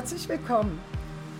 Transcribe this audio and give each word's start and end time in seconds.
herzlich 0.00 0.30
willkommen. 0.30 0.80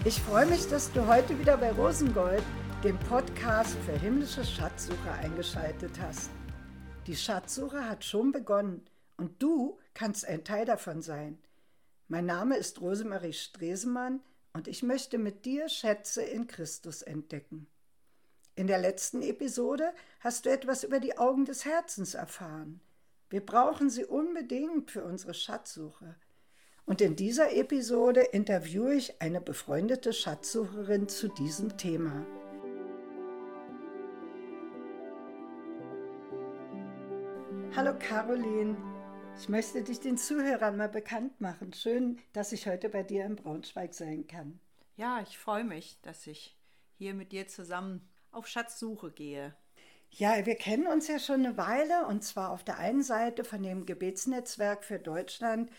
Ich 0.05 0.21
freue 0.21 0.45
mich, 0.45 0.69
dass 0.69 0.93
du 0.93 1.07
heute 1.07 1.39
wieder 1.39 1.57
bei 1.57 1.73
Rosengold, 1.73 2.43
dem 2.85 2.99
Podcast 2.99 3.75
für 3.87 3.99
himmlische 3.99 4.45
Schatzsucher, 4.45 5.15
eingeschaltet 5.15 5.99
hast. 5.99 6.29
Die 7.07 7.17
Schatzsuche 7.17 7.89
hat 7.89 8.05
schon 8.05 8.33
begonnen 8.33 8.85
und 9.17 9.43
du 9.43 9.79
kannst 9.95 10.27
ein 10.27 10.45
Teil 10.45 10.67
davon 10.67 11.01
sein. 11.01 11.39
Mein 12.09 12.27
Name 12.27 12.59
ist 12.59 12.83
Rosemarie 12.83 13.33
Stresemann 13.33 14.21
und 14.53 14.69
ich 14.69 14.83
möchte 14.83 15.17
mit 15.17 15.47
dir 15.47 15.71
Schätze 15.71 16.21
in 16.21 16.47
Christus 16.47 17.01
entdecken. 17.01 17.67
In 18.57 18.67
der 18.67 18.79
letzten 18.79 19.23
Episode 19.23 19.91
hast 20.21 20.45
du 20.45 20.51
etwas 20.51 20.85
über 20.85 21.01
die 21.01 21.17
Augen 21.17 21.47
des 21.47 21.65
Herzens 21.65 22.13
erfahren. 22.13 22.83
Wir 23.31 23.41
brauchen 23.41 23.89
sie 23.89 24.05
unbedingt 24.05 24.91
für 24.91 25.03
unsere 25.03 25.33
Schatzsuche. 25.33 26.15
Und 26.91 27.01
in 27.01 27.15
dieser 27.15 27.53
Episode 27.55 28.21
interviewe 28.21 28.97
ich 28.97 29.23
eine 29.23 29.41
befreundete 29.41 30.13
Schatzsucherin 30.13 31.09
zu 31.09 31.29
diesem 31.29 31.77
Thema. 31.77 32.27
Hallo 37.77 37.97
Caroline, 37.97 38.77
ich 39.39 39.49
möchte 39.49 39.85
dich 39.85 40.01
den 40.01 40.19
Zuhörern 40.19 40.77
mal 40.77 40.89
bekannt 40.89 41.41
machen. 41.41 41.73
Schön, 41.73 42.19
dass 42.33 42.51
ich 42.51 42.67
heute 42.67 42.89
bei 42.89 43.05
dir 43.05 43.25
in 43.25 43.37
Braunschweig 43.37 43.95
sein 43.95 44.27
kann. 44.27 44.59
Ja, 44.97 45.21
ich 45.23 45.39
freue 45.39 45.63
mich, 45.63 46.01
dass 46.03 46.27
ich 46.27 46.59
hier 46.99 47.15
mit 47.15 47.31
dir 47.31 47.47
zusammen 47.47 48.01
auf 48.33 48.49
Schatzsuche 48.49 49.13
gehe. 49.13 49.55
Ja, 50.11 50.45
wir 50.45 50.57
kennen 50.57 50.89
uns 50.89 51.07
ja 51.07 51.21
schon 51.21 51.47
eine 51.47 51.57
Weile 51.57 52.09
und 52.09 52.25
zwar 52.25 52.51
auf 52.51 52.65
der 52.65 52.79
einen 52.79 53.05
Seite 53.05 53.45
von 53.45 53.63
dem 53.63 53.87
Gebetsnetzwerk 53.87 54.83
für 54.83 54.99
Deutschland 54.99 55.71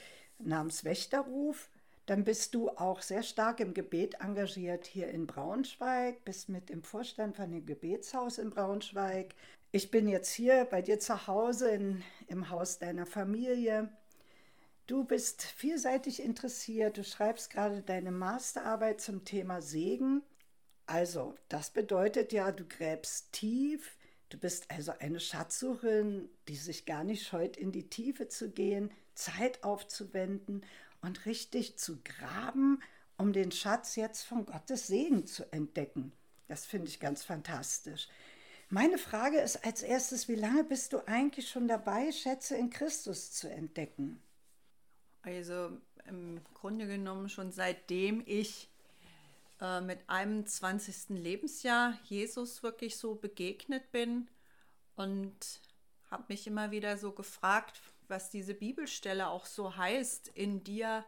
namens 0.46 0.84
Wächterruf. 0.84 1.70
Dann 2.06 2.24
bist 2.24 2.56
du 2.56 2.70
auch 2.70 3.02
sehr 3.02 3.24
stark 3.24 3.60
im 3.60 3.74
Gebet 3.74 4.16
engagiert 4.20 4.86
hier 4.86 5.10
in 5.10 5.28
Braunschweig, 5.28 6.26
bist 6.26 6.50
mit 6.50 6.70
im 6.70 6.84
Vorstand 6.84 7.36
von 7.36 7.52
dem 7.52 7.66
Gebetshaus 7.66 8.38
in 8.38 8.50
Braunschweig. 8.50 9.36
Ich 9.72 9.92
bin 9.92 10.08
jetzt 10.08 10.34
hier 10.34 10.66
bei 10.66 10.82
dir 10.82 11.00
zu 11.00 11.28
Hause 11.28 11.70
in, 11.70 12.04
im 12.28 12.50
Haus 12.50 12.80
deiner 12.80 13.06
Familie. 13.06 13.90
Du 14.88 15.06
bist 15.06 15.44
vielseitig 15.44 16.22
interessiert, 16.22 16.98
du 16.98 17.04
schreibst 17.06 17.50
gerade 17.50 17.82
deine 17.82 18.12
Masterarbeit 18.12 19.00
zum 19.00 19.24
Thema 19.24 19.62
Segen. 19.62 20.22
Also, 20.88 21.36
das 21.48 21.70
bedeutet 21.70 22.34
ja, 22.34 22.52
du 22.52 22.66
gräbst 22.66 23.32
tief, 23.32 23.96
du 24.28 24.38
bist 24.38 24.70
also 24.70 24.92
eine 25.00 25.22
Schatzsucherin, 25.22 26.28
die 26.50 26.58
sich 26.58 26.86
gar 26.86 27.06
nicht 27.06 27.26
scheut, 27.26 27.56
in 27.56 27.72
die 27.72 27.88
Tiefe 27.88 28.28
zu 28.28 28.50
gehen, 28.50 28.92
Zeit 29.16 29.64
aufzuwenden 29.64 30.66
und 31.02 31.26
richtig 31.26 31.78
zu 31.78 32.02
graben, 32.04 32.82
um 33.18 33.34
den 33.34 33.52
Schatz 33.52 33.96
jetzt 33.96 34.24
von 34.24 34.46
Gottes 34.46 34.88
Segen 34.88 35.26
zu 35.28 35.52
entdecken. 35.52 36.12
Das 36.48 36.66
finde 36.66 36.88
ich 36.88 37.00
ganz 37.00 37.24
fantastisch. 37.24 38.08
Meine 38.70 38.98
Frage 38.98 39.40
ist 39.40 39.66
als 39.66 39.84
erstes, 39.84 40.28
wie 40.28 40.36
lange 40.36 40.64
bist 40.64 40.94
du 40.94 41.06
eigentlich 41.08 41.50
schon 41.50 41.68
dabei, 41.68 42.12
Schätze 42.12 42.56
in 42.56 42.70
Christus 42.70 43.32
zu 43.32 43.50
entdecken? 43.50 44.22
Also 45.24 45.72
im 46.06 46.42
Grunde 46.54 46.88
genommen 46.88 47.30
schon 47.30 47.52
seitdem 47.52 48.24
ich 48.26 48.70
äh, 49.60 49.82
mit 49.82 50.00
einem 50.10 50.46
20. 50.46 51.10
Lebensjahr 51.10 51.98
Jesus 52.06 52.64
wirklich 52.64 52.98
so 52.98 53.16
begegnet 53.16 53.92
bin 53.92 54.30
und 54.96 55.62
habe 56.10 56.26
mich 56.30 56.48
immer 56.48 56.72
wieder 56.72 56.98
so 56.98 57.12
gefragt, 57.12 57.80
was 58.12 58.30
diese 58.30 58.54
Bibelstelle 58.54 59.30
auch 59.30 59.48
so 59.48 59.76
heißt, 59.76 60.28
in 60.28 60.64
dir 60.64 61.04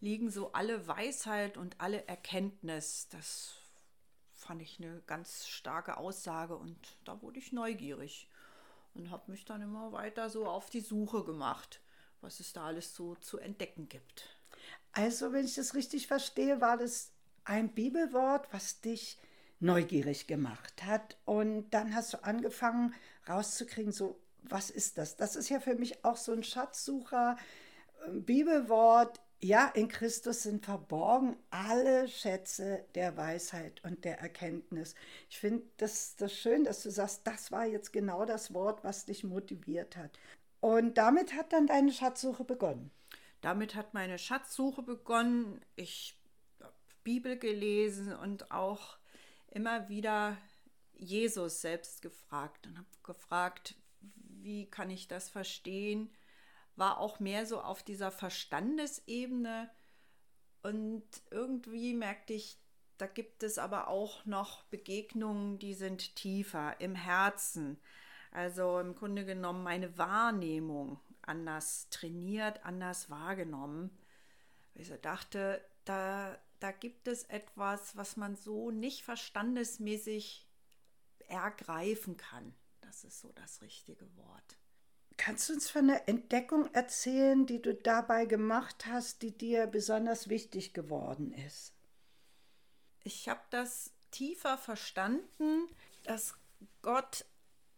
liegen 0.00 0.30
so 0.30 0.52
alle 0.52 0.86
Weisheit 0.86 1.56
und 1.56 1.80
alle 1.80 2.06
Erkenntnis. 2.06 3.08
Das 3.10 3.54
fand 4.32 4.62
ich 4.62 4.78
eine 4.78 5.00
ganz 5.06 5.48
starke 5.48 5.96
Aussage 5.96 6.56
und 6.56 6.76
da 7.04 7.22
wurde 7.22 7.38
ich 7.38 7.52
neugierig 7.52 8.28
und 8.94 9.10
habe 9.10 9.30
mich 9.30 9.44
dann 9.44 9.62
immer 9.62 9.92
weiter 9.92 10.28
so 10.28 10.46
auf 10.46 10.68
die 10.68 10.80
Suche 10.80 11.24
gemacht, 11.24 11.80
was 12.20 12.38
es 12.38 12.52
da 12.52 12.66
alles 12.66 12.94
so 12.94 13.14
zu 13.16 13.38
entdecken 13.38 13.88
gibt. 13.88 14.28
Also, 14.92 15.32
wenn 15.32 15.46
ich 15.46 15.54
das 15.54 15.74
richtig 15.74 16.06
verstehe, 16.06 16.60
war 16.60 16.76
das 16.76 17.12
ein 17.44 17.72
Bibelwort, 17.72 18.52
was 18.52 18.80
dich 18.80 19.18
neugierig 19.58 20.26
gemacht 20.26 20.84
hat 20.84 21.16
und 21.24 21.70
dann 21.70 21.94
hast 21.94 22.12
du 22.12 22.24
angefangen 22.24 22.94
rauszukriegen, 23.28 23.92
so 23.92 24.21
was 24.42 24.70
ist 24.70 24.98
das? 24.98 25.16
Das 25.16 25.36
ist 25.36 25.48
ja 25.48 25.60
für 25.60 25.74
mich 25.74 26.04
auch 26.04 26.16
so 26.16 26.32
ein 26.32 26.42
Schatzsucher, 26.42 27.36
ähm, 28.06 28.24
Bibelwort. 28.24 29.20
Ja, 29.40 29.66
in 29.74 29.88
Christus 29.88 30.44
sind 30.44 30.64
verborgen 30.64 31.36
alle 31.50 32.06
Schätze 32.06 32.84
der 32.94 33.16
Weisheit 33.16 33.82
und 33.82 34.04
der 34.04 34.20
Erkenntnis. 34.20 34.94
Ich 35.28 35.38
finde 35.38 35.64
das, 35.78 36.14
das 36.14 36.32
schön, 36.32 36.62
dass 36.62 36.84
du 36.84 36.90
sagst, 36.90 37.22
das 37.26 37.50
war 37.50 37.66
jetzt 37.66 37.92
genau 37.92 38.24
das 38.24 38.54
Wort, 38.54 38.84
was 38.84 39.04
dich 39.04 39.24
motiviert 39.24 39.96
hat. 39.96 40.16
Und 40.60 40.96
damit 40.96 41.34
hat 41.34 41.52
dann 41.52 41.66
deine 41.66 41.90
Schatzsuche 41.90 42.44
begonnen. 42.44 42.92
Damit 43.40 43.74
hat 43.74 43.94
meine 43.94 44.16
Schatzsuche 44.16 44.82
begonnen. 44.82 45.60
Ich 45.74 46.16
habe 46.60 46.72
Bibel 47.02 47.36
gelesen 47.36 48.14
und 48.14 48.52
auch 48.52 48.96
immer 49.50 49.88
wieder 49.88 50.36
Jesus 50.94 51.60
selbst 51.60 52.00
gefragt 52.00 52.68
und 52.68 52.78
habe 52.78 52.86
gefragt, 53.02 53.74
wie 54.42 54.70
kann 54.70 54.90
ich 54.90 55.08
das 55.08 55.28
verstehen, 55.28 56.10
war 56.76 56.98
auch 56.98 57.20
mehr 57.20 57.46
so 57.46 57.60
auf 57.60 57.82
dieser 57.82 58.10
Verstandesebene. 58.10 59.70
Und 60.62 61.04
irgendwie 61.30 61.94
merkte 61.94 62.32
ich, 62.32 62.58
da 62.98 63.06
gibt 63.06 63.42
es 63.42 63.58
aber 63.58 63.88
auch 63.88 64.24
noch 64.26 64.62
Begegnungen, 64.64 65.58
die 65.58 65.74
sind 65.74 66.14
tiefer 66.16 66.80
im 66.80 66.94
Herzen. 66.94 67.80
Also 68.30 68.78
im 68.78 68.94
Grunde 68.94 69.24
genommen 69.24 69.62
meine 69.62 69.98
Wahrnehmung 69.98 71.00
anders 71.20 71.88
trainiert, 71.90 72.64
anders 72.64 73.10
wahrgenommen. 73.10 73.90
Ich 74.74 74.88
so 74.88 74.96
dachte, 74.96 75.62
da, 75.84 76.38
da 76.60 76.72
gibt 76.72 77.08
es 77.08 77.24
etwas, 77.24 77.96
was 77.96 78.16
man 78.16 78.36
so 78.36 78.70
nicht 78.70 79.02
verstandesmäßig 79.02 80.46
ergreifen 81.28 82.16
kann. 82.16 82.54
Das 82.92 83.04
ist 83.04 83.20
so 83.22 83.32
das 83.32 83.62
richtige 83.62 84.04
Wort. 84.18 84.58
Kannst 85.16 85.48
du 85.48 85.54
uns 85.54 85.70
von 85.70 85.88
einer 85.88 86.06
Entdeckung 86.10 86.66
erzählen, 86.74 87.46
die 87.46 87.62
du 87.62 87.74
dabei 87.74 88.26
gemacht 88.26 88.84
hast, 88.84 89.22
die 89.22 89.30
dir 89.30 89.66
besonders 89.66 90.28
wichtig 90.28 90.74
geworden 90.74 91.32
ist? 91.32 91.72
Ich 93.02 93.30
habe 93.30 93.40
das 93.48 93.94
tiefer 94.10 94.58
verstanden, 94.58 95.70
dass 96.04 96.34
Gott 96.82 97.24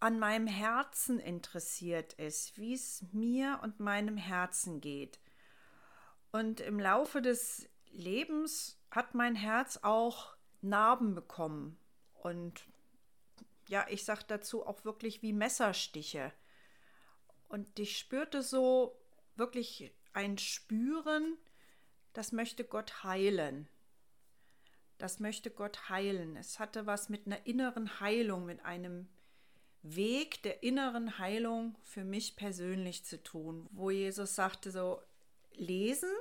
an 0.00 0.18
meinem 0.18 0.48
Herzen 0.48 1.20
interessiert 1.20 2.14
ist, 2.14 2.58
wie 2.58 2.74
es 2.74 3.04
mir 3.12 3.60
und 3.62 3.78
meinem 3.78 4.16
Herzen 4.16 4.80
geht. 4.80 5.20
Und 6.32 6.58
im 6.58 6.80
Laufe 6.80 7.22
des 7.22 7.68
Lebens 7.92 8.80
hat 8.90 9.14
mein 9.14 9.36
Herz 9.36 9.78
auch 9.82 10.34
Narben 10.60 11.14
bekommen 11.14 11.78
und 12.14 12.66
ja, 13.74 13.86
ich 13.88 14.04
sage 14.04 14.22
dazu 14.28 14.64
auch 14.64 14.84
wirklich 14.84 15.20
wie 15.20 15.32
Messerstiche. 15.32 16.32
Und 17.48 17.76
ich 17.76 17.98
spürte 17.98 18.40
so 18.40 18.96
wirklich 19.34 19.92
ein 20.12 20.38
Spüren, 20.38 21.36
das 22.12 22.30
möchte 22.30 22.62
Gott 22.62 23.02
heilen. 23.02 23.68
Das 24.96 25.18
möchte 25.18 25.50
Gott 25.50 25.88
heilen. 25.88 26.36
Es 26.36 26.60
hatte 26.60 26.86
was 26.86 27.08
mit 27.08 27.26
einer 27.26 27.48
inneren 27.48 27.98
Heilung, 27.98 28.46
mit 28.46 28.64
einem 28.64 29.08
Weg 29.82 30.44
der 30.44 30.62
inneren 30.62 31.18
Heilung 31.18 31.76
für 31.82 32.04
mich 32.04 32.36
persönlich 32.36 33.04
zu 33.04 33.20
tun, 33.24 33.68
wo 33.72 33.90
Jesus 33.90 34.36
sagte 34.36 34.70
so, 34.70 35.02
lesen 35.54 36.12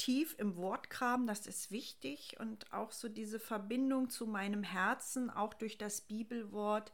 tief 0.00 0.34
im 0.38 0.56
Wort 0.56 0.88
graben, 0.88 1.26
das 1.26 1.46
ist 1.46 1.70
wichtig 1.70 2.38
und 2.40 2.72
auch 2.72 2.90
so 2.90 3.10
diese 3.10 3.38
Verbindung 3.38 4.08
zu 4.08 4.26
meinem 4.26 4.62
Herzen, 4.62 5.28
auch 5.28 5.52
durch 5.52 5.76
das 5.76 6.00
Bibelwort, 6.00 6.90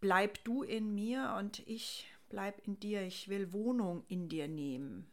bleib 0.00 0.44
du 0.44 0.62
in 0.62 0.94
mir 0.94 1.34
und 1.36 1.58
ich 1.66 2.06
bleib 2.28 2.64
in 2.64 2.78
dir, 2.78 3.02
ich 3.02 3.28
will 3.28 3.52
Wohnung 3.52 4.04
in 4.06 4.28
dir 4.28 4.46
nehmen. 4.46 5.10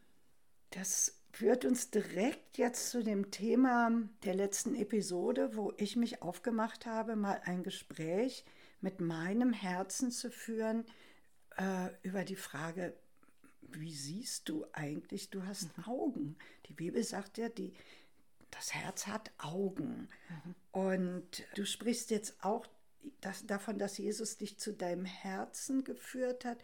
Das 0.70 1.20
führt 1.32 1.64
uns 1.64 1.90
direkt 1.90 2.56
jetzt 2.56 2.90
zu 2.90 3.02
dem 3.02 3.32
Thema 3.32 3.90
der 4.22 4.34
letzten 4.34 4.76
Episode, 4.76 5.56
wo 5.56 5.72
ich 5.78 5.96
mich 5.96 6.22
aufgemacht 6.22 6.86
habe, 6.86 7.16
mal 7.16 7.40
ein 7.46 7.64
Gespräch 7.64 8.44
mit 8.80 9.00
meinem 9.00 9.52
Herzen 9.52 10.12
zu 10.12 10.30
führen 10.30 10.84
äh, 11.56 11.88
über 12.02 12.22
die 12.22 12.36
Frage, 12.36 12.94
wie 13.72 13.92
siehst 13.92 14.48
du 14.48 14.66
eigentlich? 14.72 15.30
Du 15.30 15.44
hast 15.44 15.76
mhm. 15.78 15.84
Augen. 15.84 16.36
Die 16.68 16.72
Bibel 16.72 17.02
sagt 17.02 17.38
ja, 17.38 17.48
die, 17.48 17.72
das 18.50 18.74
Herz 18.74 19.06
hat 19.06 19.30
Augen. 19.38 20.08
Mhm. 20.28 20.54
Und 20.72 21.44
du 21.54 21.64
sprichst 21.64 22.10
jetzt 22.10 22.42
auch 22.44 22.66
das, 23.20 23.46
davon, 23.46 23.78
dass 23.78 23.98
Jesus 23.98 24.36
dich 24.36 24.58
zu 24.58 24.72
deinem 24.72 25.04
Herzen 25.04 25.84
geführt 25.84 26.44
hat 26.44 26.58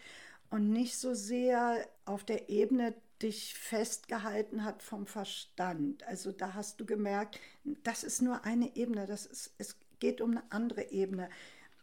und 0.51 0.71
nicht 0.71 0.97
so 0.97 1.15
sehr 1.15 1.89
auf 2.05 2.25
der 2.25 2.49
Ebene 2.49 2.95
dich 3.23 3.55
festgehalten 3.55 4.65
hat 4.65 4.83
vom 4.83 5.07
Verstand. 5.07 6.03
Also 6.05 6.33
da 6.33 6.55
hast 6.55 6.81
du 6.81 6.85
gemerkt, 6.85 7.39
das 7.65 8.03
ist 8.03 8.21
nur 8.21 8.45
eine 8.45 8.75
Ebene, 8.77 9.07
das 9.07 9.27
ist, 9.27 9.55
es 9.59 9.77
geht 10.01 10.21
um 10.21 10.33
eine 10.33 10.43
andere 10.51 10.91
Ebene. 10.91 11.31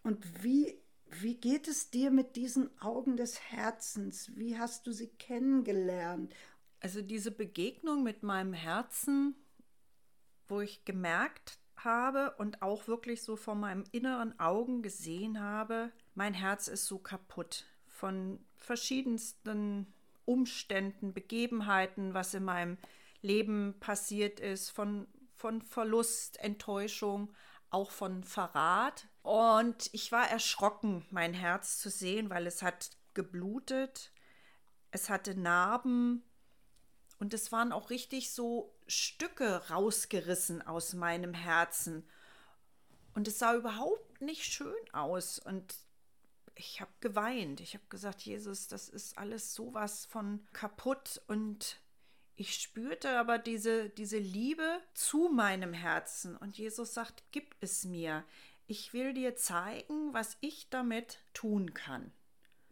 Und 0.04 0.44
wie, 0.44 0.77
wie 1.11 1.35
geht 1.35 1.67
es 1.67 1.89
dir 1.89 2.11
mit 2.11 2.35
diesen 2.35 2.69
Augen 2.81 3.17
des 3.17 3.39
Herzens? 3.39 4.31
Wie 4.35 4.57
hast 4.57 4.88
du 4.88 4.91
sie 4.91 5.07
kennengelernt? 5.07 6.33
Also 6.79 7.01
diese 7.01 7.31
Begegnung 7.31 8.03
mit 8.03 8.23
meinem 8.23 8.53
Herzen, 8.53 9.35
wo 10.47 10.61
ich 10.61 10.85
gemerkt 10.85 11.59
habe 11.75 12.35
und 12.38 12.61
auch 12.61 12.88
wirklich 12.88 13.21
so 13.23 13.35
vor 13.35 13.56
meinen 13.56 13.85
inneren 13.91 14.39
Augen 14.39 14.81
gesehen 14.81 15.39
habe, 15.39 15.91
mein 16.15 16.33
Herz 16.33 16.67
ist 16.67 16.85
so 16.85 17.00
kaputt 17.00 17.65
von 17.88 18.39
verschiedensten 18.56 19.88
Umständen, 20.25 21.13
Begebenheiten, 21.13 22.13
was 22.13 22.33
in 22.33 22.44
meinem 22.44 22.77
Leben 23.21 23.75
passiert 23.79 24.39
ist, 24.39 24.69
von, 24.69 25.07
von 25.33 25.61
Verlust, 25.61 26.39
Enttäuschung, 26.39 27.33
auch 27.71 27.92
von 27.92 28.24
Verrat. 28.24 29.07
Und 29.21 29.89
ich 29.94 30.12
war 30.12 30.30
erschrocken, 30.30 31.06
mein 31.12 31.33
Herz 31.33 31.80
zu 31.80 31.89
sehen, 31.89 32.30
weil 32.30 32.48
es 32.48 32.62
hat 32.62 32.92
geblutet, 33.13 34.12
es 34.92 35.10
hatte 35.10 35.36
Narben 35.36 36.24
und 37.19 37.33
es 37.33 37.51
waren 37.51 37.71
auch 37.71 37.89
richtig 37.89 38.31
so 38.31 38.74
Stücke 38.88 39.69
rausgerissen 39.69 40.66
aus 40.66 40.94
meinem 40.94 41.33
Herzen. 41.33 42.07
Und 43.13 43.27
es 43.27 43.39
sah 43.39 43.54
überhaupt 43.56 44.21
nicht 44.21 44.45
schön 44.45 44.74
aus. 44.94 45.38
Und 45.39 45.75
ich 46.56 46.80
habe 46.80 46.92
geweint. 47.01 47.60
Ich 47.60 47.74
habe 47.74 47.83
gesagt, 47.89 48.21
Jesus, 48.21 48.68
das 48.68 48.89
ist 48.89 49.18
alles 49.18 49.54
sowas 49.54 50.06
von 50.06 50.48
kaputt 50.54 51.21
und 51.27 51.81
ich 52.39 52.56
spürte 52.56 53.18
aber 53.18 53.38
diese, 53.38 53.89
diese 53.89 54.18
Liebe 54.18 54.80
zu 54.94 55.27
meinem 55.27 55.74
Herzen 55.74 56.38
und 56.38 56.57
Jesus 56.57 56.94
sagt, 56.94 57.21
gib 57.31 57.53
es 57.59 57.83
mir. 57.83 58.24
Ich 58.65 58.94
will 58.94 59.13
dir 59.13 59.36
zeigen, 59.36 60.13
was 60.13 60.38
ich 60.39 60.69
damit 60.69 61.19
tun 61.33 61.74
kann. 61.74 62.13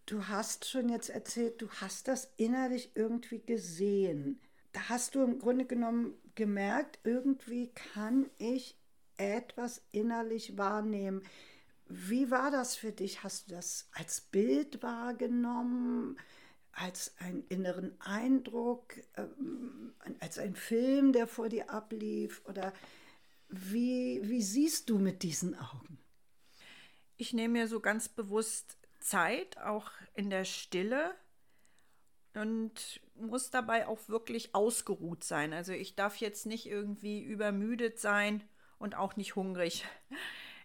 Du 0.05 0.29
hast 0.29 0.69
schon 0.69 0.87
jetzt 0.87 1.09
erzählt, 1.09 1.61
du 1.61 1.69
hast 1.69 2.07
das 2.07 2.31
innerlich 2.37 2.91
irgendwie 2.95 3.41
gesehen. 3.41 4.39
Da 4.71 4.87
hast 4.87 5.15
du 5.15 5.23
im 5.23 5.37
Grunde 5.37 5.65
genommen 5.65 6.13
gemerkt, 6.35 6.99
irgendwie 7.03 7.67
kann 7.93 8.29
ich 8.37 8.77
etwas 9.17 9.81
innerlich 9.91 10.57
wahrnehmen. 10.57 11.23
Wie 11.87 12.31
war 12.31 12.51
das 12.51 12.77
für 12.77 12.93
dich? 12.93 13.23
Hast 13.23 13.49
du 13.49 13.55
das 13.55 13.89
als 13.91 14.21
Bild 14.21 14.81
wahrgenommen, 14.81 16.17
als 16.77 17.15
einen 17.17 17.43
inneren 17.47 17.99
Eindruck, 17.99 18.93
ähm, 19.15 19.93
als 20.19 20.37
ein 20.37 20.55
Film, 20.55 21.11
der 21.11 21.25
vor 21.25 21.49
dir 21.49 21.71
ablief? 21.71 22.43
Oder 22.45 22.71
wie, 23.49 24.21
wie 24.23 24.43
siehst 24.43 24.89
du 24.89 24.99
mit 24.99 25.23
diesen 25.23 25.57
Augen? 25.57 25.97
Ich 27.17 27.33
nehme 27.33 27.53
mir 27.53 27.67
so 27.67 27.79
ganz 27.79 28.09
bewusst 28.09 28.77
Zeit, 28.99 29.57
auch 29.57 29.89
in 30.13 30.29
der 30.29 30.45
Stille 30.45 31.15
und 32.35 33.01
muss 33.15 33.49
dabei 33.49 33.87
auch 33.87 34.07
wirklich 34.07 34.53
ausgeruht 34.53 35.23
sein. 35.23 35.53
Also 35.53 35.71
ich 35.71 35.95
darf 35.95 36.17
jetzt 36.17 36.45
nicht 36.45 36.67
irgendwie 36.67 37.23
übermüdet 37.23 37.99
sein 37.99 38.43
und 38.77 38.95
auch 38.95 39.15
nicht 39.15 39.35
hungrig. 39.35 39.85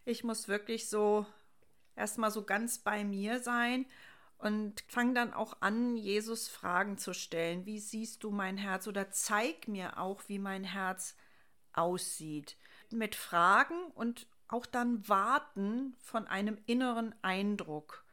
Ich 0.04 0.24
muss 0.24 0.48
wirklich 0.48 0.88
so 0.88 1.24
erstmal 1.94 2.32
so 2.32 2.42
ganz 2.44 2.78
bei 2.78 3.04
mir 3.04 3.38
sein 3.38 3.86
und 4.42 4.82
fange 4.88 5.14
dann 5.14 5.32
auch 5.32 5.58
an, 5.60 5.96
Jesus 5.96 6.48
Fragen 6.48 6.98
zu 6.98 7.14
stellen. 7.14 7.64
Wie 7.64 7.78
siehst 7.78 8.24
du 8.24 8.32
mein 8.32 8.56
Herz? 8.56 8.88
Oder 8.88 9.12
zeig 9.12 9.68
mir 9.68 9.98
auch, 9.98 10.22
wie 10.26 10.40
mein 10.40 10.64
Herz 10.64 11.16
aussieht. 11.72 12.56
Mit 12.90 13.14
Fragen 13.14 13.80
und 13.94 14.26
auch 14.48 14.66
dann 14.66 15.08
Warten 15.08 15.94
von 16.00 16.26
einem 16.26 16.58
inneren 16.66 17.14
Eindruck. 17.22 18.04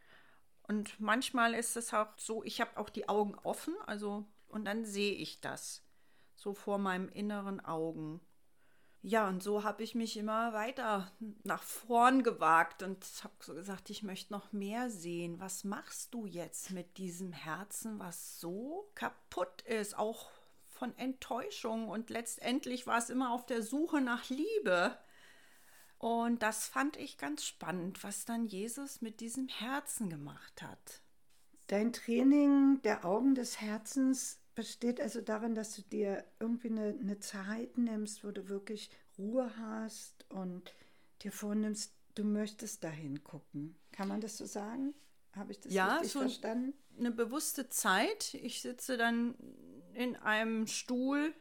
Und 0.61 0.99
manchmal 0.99 1.55
ist 1.55 1.75
es 1.75 1.95
auch 1.95 2.09
so, 2.17 2.43
ich 2.43 2.61
habe 2.61 2.77
auch 2.77 2.89
die 2.89 3.09
Augen 3.09 3.33
offen, 3.43 3.73
also 3.87 4.23
und 4.47 4.65
dann 4.65 4.85
sehe 4.85 5.13
ich 5.13 5.41
das 5.41 5.83
so 6.35 6.53
vor 6.53 6.77
meinem 6.77 7.09
inneren 7.09 7.59
Augen. 7.59 8.21
Ja, 9.01 9.29
und 9.29 9.41
so 9.41 9.63
habe 9.63 9.81
ich 9.83 9.95
mich 9.95 10.17
immer 10.17 10.51
weiter 10.51 11.09
nach 11.43 11.63
vorn 11.63 12.21
gewagt 12.21 12.83
und 12.83 13.05
habe 13.23 13.33
so 13.39 13.53
gesagt, 13.53 13.89
ich 13.89 14.03
möchte 14.03 14.33
noch 14.33 14.51
mehr 14.51 14.89
sehen. 14.89 15.39
Was 15.39 15.63
machst 15.63 16.13
du 16.13 16.25
jetzt 16.25 16.71
mit 16.71 16.97
diesem 16.97 17.31
Herzen, 17.31 17.97
was 17.99 18.41
so 18.41 18.91
kaputt 18.95 19.61
ist, 19.61 19.97
auch 19.97 20.29
von 20.79 20.97
Enttäuschung 20.97 21.89
und 21.89 22.09
letztendlich 22.09 22.87
war 22.87 22.97
es 22.97 23.09
immer 23.09 23.31
auf 23.31 23.45
der 23.45 23.61
Suche 23.61 24.01
nach 24.01 24.29
Liebe. 24.29 24.97
Und 25.97 26.41
das 26.41 26.65
fand 26.65 26.95
ich 26.95 27.17
ganz 27.17 27.43
spannend, 27.43 28.03
was 28.03 28.23
dann 28.23 28.47
Jesus 28.47 29.01
mit 29.01 29.19
diesem 29.19 29.49
Herzen 29.49 30.09
gemacht 30.09 30.61
hat. 30.61 31.01
Dein 31.67 31.91
Training 31.91 32.81
der 32.83 33.03
Augen 33.03 33.35
des 33.35 33.59
Herzens 33.59 34.38
besteht 34.55 34.99
also 34.99 35.21
darin, 35.21 35.55
dass 35.55 35.75
du 35.75 35.81
dir 35.81 36.25
irgendwie 36.39 36.69
eine, 36.69 36.95
eine 36.99 37.19
Zeit 37.19 37.77
nimmst, 37.77 38.23
wo 38.23 38.31
du 38.31 38.49
wirklich 38.49 38.89
Ruhe 39.17 39.51
hast 39.57 40.25
und 40.29 40.73
dir 41.21 41.31
vornimmst, 41.31 41.93
du 42.15 42.23
möchtest 42.23 42.83
dahin 42.83 43.23
gucken. 43.23 43.75
Kann 43.91 44.07
man 44.07 44.21
das 44.21 44.37
so 44.37 44.45
sagen? 44.45 44.93
Habe 45.33 45.51
ich 45.51 45.59
das 45.59 45.73
ja, 45.73 45.95
richtig 45.95 46.11
so 46.11 46.19
verstanden? 46.21 46.73
Eine 46.97 47.11
bewusste 47.11 47.69
Zeit. 47.69 48.33
Ich 48.33 48.61
sitze 48.61 48.97
dann 48.97 49.35
in 49.93 50.15
einem 50.15 50.67
Stuhl 50.67 51.33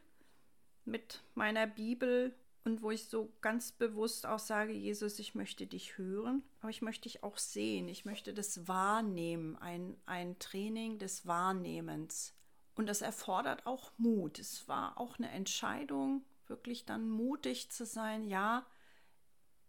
mit 0.84 1.22
meiner 1.34 1.66
Bibel 1.66 2.34
und 2.64 2.82
wo 2.82 2.90
ich 2.90 3.08
so 3.08 3.32
ganz 3.40 3.72
bewusst 3.72 4.26
auch 4.26 4.38
sage, 4.38 4.72
Jesus, 4.72 5.18
ich 5.18 5.34
möchte 5.34 5.66
dich 5.66 5.96
hören, 5.96 6.42
aber 6.60 6.70
ich 6.70 6.82
möchte 6.82 7.08
dich 7.08 7.22
auch 7.22 7.38
sehen. 7.38 7.88
Ich 7.88 8.04
möchte 8.04 8.34
das 8.34 8.68
wahrnehmen, 8.68 9.56
ein, 9.56 9.96
ein 10.06 10.38
Training 10.38 10.98
des 10.98 11.26
Wahrnehmens. 11.26 12.34
Und 12.78 12.86
das 12.86 13.02
erfordert 13.02 13.66
auch 13.66 13.90
Mut. 13.98 14.38
Es 14.38 14.68
war 14.68 15.00
auch 15.00 15.18
eine 15.18 15.32
Entscheidung, 15.32 16.24
wirklich 16.46 16.84
dann 16.84 17.10
mutig 17.10 17.72
zu 17.72 17.84
sein, 17.84 18.22
ja, 18.22 18.64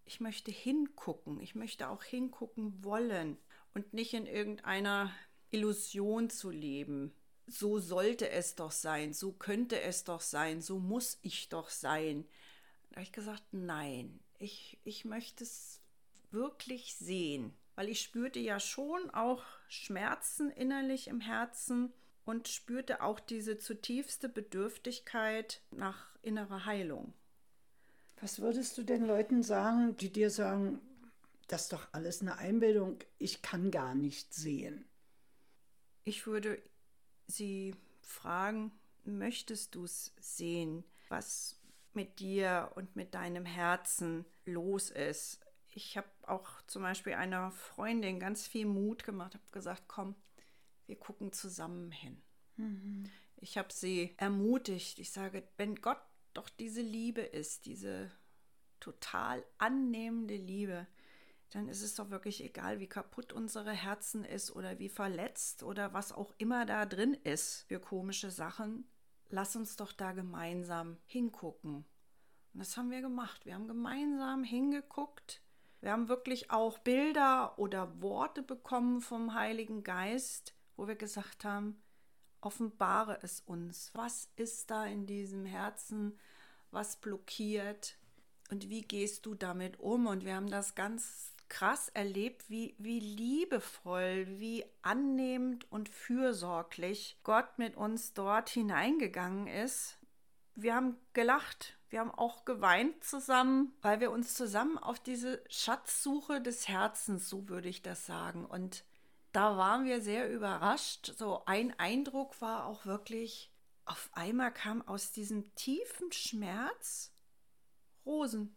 ich 0.06 0.20
möchte 0.20 0.51
hingucken, 0.51 1.39
ich 1.42 1.56
möchte 1.56 1.89
auch 1.89 2.04
hingucken 2.04 2.84
wollen 2.84 3.39
und 3.74 3.96
nicht 3.96 4.13
in 4.13 4.28
irgendeiner 4.28 5.12
Illusion 5.50 6.30
zu 6.30 6.51
leben. 6.51 7.12
So 7.48 7.80
sollte 7.80 8.30
es 8.30 8.54
doch 8.54 8.72
sein, 8.72 9.12
so 9.12 9.32
könnte 9.32 9.82
es 9.82 10.04
doch 10.04 10.22
sein, 10.22 10.62
so 10.62 10.78
muss 10.78 11.18
ich 11.24 11.50
doch 11.50 11.72
sein. 11.72 12.28
Da 12.89 12.98
habe 12.98 13.04
ich 13.06 13.12
gesagt, 13.12 13.44
nein, 13.54 14.20
ich, 14.38 14.80
ich 14.84 15.04
möchte 15.04 15.46
es 15.46 15.82
wirklich 16.30 16.94
sehen, 16.94 17.58
weil 17.74 17.89
ich 17.89 18.01
spürte 18.01 18.39
ja 18.39 18.60
schon 18.60 19.10
auch 19.10 19.44
Schmerzen 19.68 20.51
innerlich 20.51 21.08
im 21.08 21.22
Herzen 21.22 21.92
und 22.29 22.48
spürte 22.48 23.01
auch 23.01 23.19
diese 23.19 23.57
zutiefste 23.57 24.29
Bedürftigkeit 24.29 25.63
nach 25.71 26.15
innerer 26.21 26.65
Heilung. 26.65 27.12
Was 28.21 28.39
würdest 28.39 28.77
du 28.77 28.83
den 28.83 29.07
Leuten 29.07 29.41
sagen, 29.41 29.98
die 29.98 30.12
dir 30.12 30.29
sagen, 30.29 30.79
das 31.48 31.63
ist 31.63 31.74
doch 31.74 31.88
alles 31.91 32.21
eine 32.21 32.38
Einbildung, 32.38 33.00
ich 33.17 33.41
kann 33.41 33.71
gar 33.71 33.95
nicht 33.95 34.31
sehen? 34.36 34.86
Ich 36.03 36.27
würde 36.27 36.62
sie 37.25 37.74
fragen, 38.03 38.74
möchtest 39.05 39.74
du 39.74 39.86
es 39.86 40.13
sehen, 40.19 40.83
was 41.07 41.59
mit 41.93 42.19
dir 42.19 42.71
und 42.75 42.95
mit 42.95 43.15
deinem 43.15 43.45
Herzen 43.45 44.24
los 44.45 44.91
ist? 44.91 45.39
Ich 45.69 45.98
habe 45.98 46.09
auch 46.27 46.62
zum 46.67 46.83
Beispiel 46.83 47.13
einer 47.13 47.50
Freundin 47.50 48.19
ganz 48.19 48.45
viel 48.45 48.67
Mut 48.67 49.03
gemacht, 49.03 49.33
habe 49.33 49.51
gesagt, 49.51 49.86
komm, 49.88 50.13
wir 50.89 50.98
gucken 50.98 51.31
zusammen 51.31 51.91
hin. 51.91 52.22
Mhm. 52.58 53.10
Ich 53.38 53.58
habe 53.58 53.72
sie 53.72 54.13
ermutigt. 54.17 55.00
Ich 55.00 55.12
sage, 55.12 55.48
wenn 55.55 55.75
Gott 55.75 56.01
doch 56.34 56.50
diese 56.50 56.81
Liebe 56.81 57.22
ist, 57.22 57.65
diese 57.65 58.12
total 58.79 59.46
annehmende 59.58 60.36
Liebe, 60.36 60.88
dann 61.51 61.67
ist 61.67 61.81
es 61.81 61.96
doch 61.96 62.10
wirklich 62.10 62.43
egal, 62.43 62.79
wie 62.79 62.88
kaputt 62.88 63.34
unsere 63.34 63.72
Herzen 63.72 64.24
ist 64.24 64.51
oder 64.55 64.77
wie 64.77 64.89
verletzt 64.89 65.63
oder 65.63 65.93
was 65.93 66.12
auch 66.12 66.34
immer 66.38 66.65
da 66.65 66.86
drin 66.86 67.13
ist 67.13 67.63
für 67.67 67.79
komische 67.79 68.29
Sachen. 68.29 68.88
Lass 69.29 69.55
uns 69.55 69.75
doch 69.75 69.91
da 69.91 70.12
gemeinsam 70.12 70.98
hingucken. 71.05 71.86
Und 72.53 72.60
das 72.60 72.77
haben 72.77 72.91
wir 72.91 73.01
gemacht. 73.01 73.46
Wir 73.46 73.55
haben 73.55 73.67
gemeinsam 73.67 74.43
hingeguckt. 74.43 75.41
Wir 75.81 75.91
haben 75.91 76.10
wirklich 76.10 76.51
auch 76.51 76.79
Bilder 76.79 77.58
oder 77.58 78.01
Worte 78.01 78.43
bekommen 78.43 79.01
vom 79.01 79.34
Heiligen 79.34 79.84
Geist, 79.84 80.53
wo 80.79 80.88
wir 80.88 80.95
gesagt 80.95 81.43
haben, 81.43 81.81
offenbare 82.39 83.19
es 83.21 83.41
uns. 83.41 83.91
Was 83.93 84.29
ist 84.38 84.71
da 84.71 84.86
in 84.86 85.05
diesem 85.05 85.45
Herzen? 85.45 86.17
Was 86.71 86.95
blockiert? 86.95 87.98
Und 88.50 88.69
wie 88.69 88.81
gehst 88.81 89.25
du 89.25 89.36
damit 89.36 89.79
um? 89.81 90.07
Und 90.07 90.24
wir 90.24 90.36
haben 90.36 90.50
das 90.50 90.75
ganz 90.75 91.33
krass 91.50 91.89
erlebt, 91.89 92.50
wie, 92.50 92.75
wie 92.77 93.01
liebevoll, 93.01 94.25
wie 94.39 94.63
annehmend 94.81 95.69
und 95.69 95.89
fürsorglich 95.89 97.19
Gott 97.24 97.57
mit 97.59 97.75
uns 97.75 98.13
dort 98.13 98.50
hineingegangen 98.50 99.48
ist. 99.48 99.98
Wir 100.55 100.75
haben 100.75 100.95
gelacht, 101.12 101.77
wir 101.89 102.00
haben 102.00 102.12
auch 102.12 102.45
geweint 102.45 103.03
zusammen, 103.03 103.74
weil 103.81 104.00
wir 104.00 104.12
uns 104.12 104.33
zusammen 104.33 104.77
auf 104.77 105.00
diese 105.00 105.43
Schatzsuche 105.50 106.39
des 106.39 106.69
Herzens, 106.69 107.27
so 107.27 107.50
würde 107.50 107.67
ich 107.67 107.81
das 107.81 108.05
sagen. 108.05 108.45
Und 108.45 108.86
da 109.31 109.57
waren 109.57 109.86
wir 109.86 110.01
sehr 110.01 110.31
überrascht. 110.31 111.13
So 111.17 111.43
ein 111.45 111.77
Eindruck 111.79 112.41
war 112.41 112.65
auch 112.65 112.86
wirklich, 112.86 113.51
auf 113.86 114.09
einmal 114.13 114.53
kam 114.53 114.81
aus 114.88 115.12
diesem 115.12 115.53
tiefen 115.55 116.12
Schmerz 116.12 117.13
Rosen. 118.05 118.55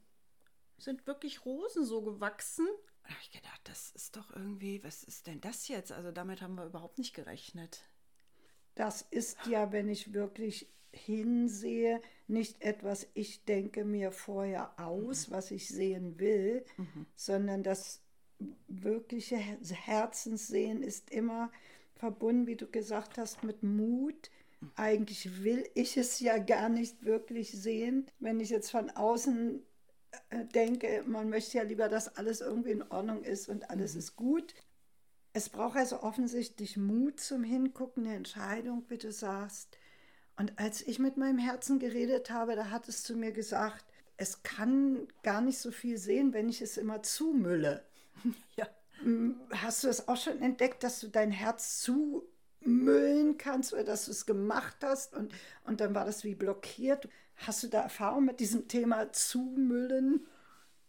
Sind 0.79 1.07
wirklich 1.07 1.45
Rosen 1.45 1.85
so 1.85 2.03
gewachsen. 2.03 2.67
Da 3.03 3.11
habe 3.11 3.21
ich 3.23 3.31
gedacht, 3.33 3.61
das 3.65 3.91
ist 3.93 4.17
doch 4.17 4.31
irgendwie, 4.35 4.83
was 4.85 5.05
ist 5.05 5.27
denn 5.27 5.41
das 5.41 5.69
jetzt? 5.69 5.93
Also 5.93 6.13
damit 6.13 6.41
haben 6.41 6.55
wir 6.55 6.65
überhaupt 6.65 6.99
nicht 6.99 7.15
gerechnet. 7.15 7.85
Das 8.75 9.03
ist 9.03 9.47
ja, 9.47 9.73
wenn 9.73 9.89
ich 9.89 10.15
wirklich 10.15 10.73
hinsehe, 10.93 12.01
nicht 12.27 12.63
etwas, 12.63 13.09
ich 13.15 13.45
denke 13.45 13.85
mir 13.85 14.13
vorher 14.13 14.79
aus, 14.79 15.29
mhm. 15.29 15.33
was 15.33 15.51
ich 15.51 15.69
sehen 15.69 16.19
will, 16.19 16.65
mhm. 16.77 17.07
sondern 17.15 17.63
das 17.63 18.03
wirkliche 18.69 19.37
Herzenssehen 19.37 20.83
ist 20.83 21.11
immer 21.11 21.51
verbunden, 21.95 22.47
wie 22.47 22.57
du 22.57 22.67
gesagt 22.67 23.19
hast, 23.19 23.45
mit 23.45 23.63
Mut. 23.63 24.31
Eigentlich 24.77 25.43
will 25.43 25.69
ich 25.75 25.97
es 25.97 26.21
ja 26.21 26.39
gar 26.39 26.69
nicht 26.69 27.05
wirklich 27.05 27.53
sehen. 27.53 28.07
Wenn 28.21 28.41
ich 28.41 28.51
jetzt 28.51 28.71
von 28.71 28.91
außen 28.91 29.63
äh, 30.31 30.45
denke, 30.47 31.05
man 31.07 31.29
möchte 31.29 31.59
ja 31.59 31.65
lieber, 31.65 31.89
dass 31.89 32.17
alles 32.17 32.41
irgendwie 32.41 32.73
in 32.73 32.83
Ordnung 32.83 33.23
ist 33.23 33.49
und 33.49 33.71
alles 33.71 33.95
mhm. 33.95 33.99
ist 33.99 34.17
gut. 34.17 34.55
Es 35.33 35.49
braucht 35.49 35.77
also 35.77 36.03
offensichtlich 36.03 36.77
Mut 36.77 37.19
zum 37.21 37.43
Hingucken, 37.43 38.07
eine 38.07 38.17
Entscheidung, 38.17 38.85
wie 38.89 38.99
du 38.99 39.11
sagst. 39.11 39.77
Und 40.37 40.59
als 40.59 40.83
ich 40.83 40.99
mit 40.99 41.17
meinem 41.17 41.39
Herzen 41.39 41.79
geredet 41.79 42.31
habe, 42.31 42.57
da 42.57 42.71
hat 42.71 42.89
es 42.89 43.03
zu 43.03 43.17
mir 43.17 43.33
gesagt, 43.33 43.85
es 44.17 44.43
kann 44.43 45.09
gar 45.23 45.41
nicht 45.41 45.59
so 45.59 45.71
viel 45.71 45.99
sehen, 45.99 46.33
wenn 46.33 46.49
ich 46.49 46.63
es 46.63 46.77
immer 46.77 47.03
zumülle. 47.03 47.85
Ja. 48.57 48.67
Hast 49.51 49.83
du 49.83 49.89
es 49.89 50.07
auch 50.07 50.17
schon 50.17 50.41
entdeckt, 50.41 50.85
dass 50.85 51.01
du 51.01 51.09
dein 51.09 51.33
Herz 51.33 51.81
zumüllen 51.81 53.37
kannst 53.37 53.73
oder 53.73 53.83
dass 53.85 54.05
du 54.05 54.13
es 54.13 54.27
gemacht 54.27 54.77
hast 54.83 55.15
und, 55.15 55.35
und 55.65 55.81
dann 55.81 55.95
war 55.95 56.05
das 56.05 56.23
wie 56.23 56.37
blockiert? 56.37 57.09
Hast 57.37 57.63
du 57.65 57.69
da 57.69 57.83
Erfahrung 57.83 58.25
mit 58.25 58.39
diesem 58.39 58.69
Thema 58.69 59.11
zumüllen? 59.13 60.27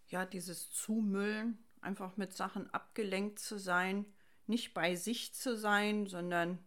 Ja, 0.10 0.26
dieses 0.26 0.70
Zumüllen, 0.72 1.58
einfach 1.82 2.18
mit 2.18 2.34
Sachen 2.34 2.72
abgelenkt 2.72 3.40
zu 3.40 3.58
sein, 3.58 4.06
nicht 4.46 4.76
bei 4.76 4.96
sich 4.96 5.34
zu 5.34 5.58
sein, 5.58 6.06
sondern 6.06 6.60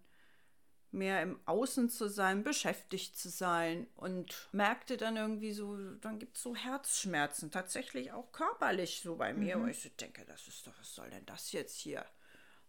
mehr 0.96 1.22
im 1.22 1.38
Außen 1.44 1.88
zu 1.88 2.08
sein, 2.08 2.42
beschäftigt 2.42 3.16
zu 3.16 3.28
sein 3.28 3.86
und 3.94 4.48
merkte 4.52 4.96
dann 4.96 5.16
irgendwie 5.16 5.52
so, 5.52 5.76
dann 5.96 6.18
gibt 6.18 6.36
es 6.36 6.42
so 6.42 6.56
Herzschmerzen, 6.56 7.50
tatsächlich 7.50 8.12
auch 8.12 8.32
körperlich 8.32 9.00
so 9.00 9.16
bei 9.16 9.32
mir, 9.32 9.56
mhm. 9.56 9.62
wo 9.62 9.66
ich 9.66 9.80
so 9.80 9.88
denke, 10.00 10.24
das 10.24 10.48
ist 10.48 10.66
doch, 10.66 10.72
was 10.78 10.94
soll 10.94 11.08
denn 11.10 11.26
das 11.26 11.52
jetzt 11.52 11.76
hier? 11.78 12.04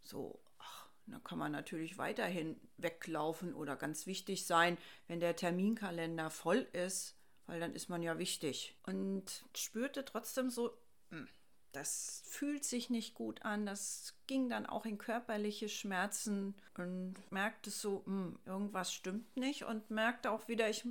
So, 0.04 0.40
ach, 0.60 0.88
dann 1.08 1.24
kann 1.24 1.40
man 1.40 1.52
natürlich 1.52 1.98
weiterhin 1.98 2.60
weglaufen 2.78 3.56
oder 3.56 3.76
ganz 3.76 4.06
wichtig 4.06 4.46
sein, 4.46 4.78
wenn 5.08 5.20
der 5.20 5.36
Terminkalender 5.36 6.30
voll 6.30 6.68
ist, 6.74 7.18
weil 7.48 7.60
dann 7.60 7.74
ist 7.74 7.90
man 7.90 8.04
ja 8.04 8.20
wichtig. 8.20 8.78
Und 8.84 9.46
spürte 9.56 10.06
trotzdem 10.06 10.50
so, 10.50 10.78
mh, 11.10 11.20
hm, 11.20 11.28
das 11.72 12.24
fühlt 12.26 12.64
sich 12.64 12.90
nicht 12.90 13.14
gut 13.14 13.44
an. 13.44 13.66
Das 13.66 14.16
ging 14.26 14.50
dann 14.50 14.66
auch 14.66 14.86
in 14.86 14.98
körperliche 14.98 15.70
Schmerzen 15.70 16.56
und 16.78 17.16
merkte 17.32 17.70
so, 17.70 18.04
mh, 18.06 18.26
hm, 18.26 18.40
irgendwas 18.46 18.94
stimmt 18.94 19.38
nicht 19.38 19.64
und 19.64 19.90
merkte 19.90 20.32
auch 20.32 20.48
wieder, 20.48 20.70
ich 20.70 20.86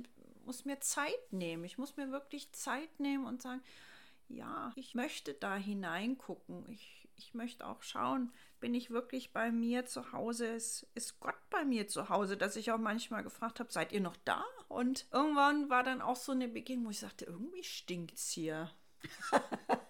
muss 0.45 0.65
mir 0.65 0.79
Zeit 0.79 1.31
nehmen. 1.31 1.63
Ich 1.65 1.77
muss 1.77 1.97
mir 1.97 2.11
wirklich 2.11 2.51
Zeit 2.53 2.99
nehmen 2.99 3.25
und 3.25 3.41
sagen, 3.41 3.61
ja, 4.29 4.71
ich 4.75 4.95
möchte 4.95 5.33
da 5.33 5.55
hineingucken. 5.55 6.69
Ich, 6.69 7.07
ich 7.15 7.33
möchte 7.33 7.65
auch 7.65 7.81
schauen, 7.83 8.31
bin 8.59 8.73
ich 8.73 8.89
wirklich 8.89 9.31
bei 9.31 9.51
mir 9.51 9.85
zu 9.85 10.11
Hause? 10.11 10.47
Ist, 10.47 10.87
ist 10.95 11.19
Gott 11.19 11.37
bei 11.49 11.65
mir 11.65 11.87
zu 11.87 12.09
Hause? 12.09 12.37
Dass 12.37 12.55
ich 12.55 12.71
auch 12.71 12.77
manchmal 12.77 13.23
gefragt 13.23 13.59
habe, 13.59 13.71
seid 13.71 13.91
ihr 13.91 14.01
noch 14.01 14.17
da? 14.25 14.43
Und 14.67 15.05
irgendwann 15.11 15.69
war 15.69 15.83
dann 15.83 16.01
auch 16.01 16.15
so 16.15 16.31
eine 16.31 16.47
Begegnung, 16.47 16.87
wo 16.87 16.91
ich 16.91 16.99
sagte, 16.99 17.25
irgendwie 17.25 17.63
stinkt 17.63 18.17
es 18.17 18.29
hier. 18.29 18.71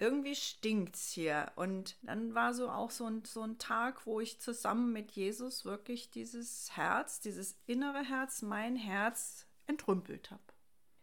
irgendwie 0.00 0.34
stinkt's 0.34 1.12
hier. 1.12 1.52
Und 1.56 1.96
dann 2.02 2.34
war 2.34 2.54
so 2.54 2.70
auch 2.70 2.90
so 2.90 3.06
ein, 3.06 3.24
so 3.24 3.42
ein 3.42 3.58
Tag, 3.58 4.06
wo 4.06 4.20
ich 4.20 4.40
zusammen 4.40 4.92
mit 4.92 5.12
Jesus 5.12 5.64
wirklich 5.64 6.10
dieses 6.10 6.74
Herz, 6.76 7.20
dieses 7.20 7.56
innere 7.66 8.02
Herz, 8.02 8.42
mein 8.42 8.76
Herz 8.76 9.46
entrümpelt 9.66 10.30
habe. 10.30 10.42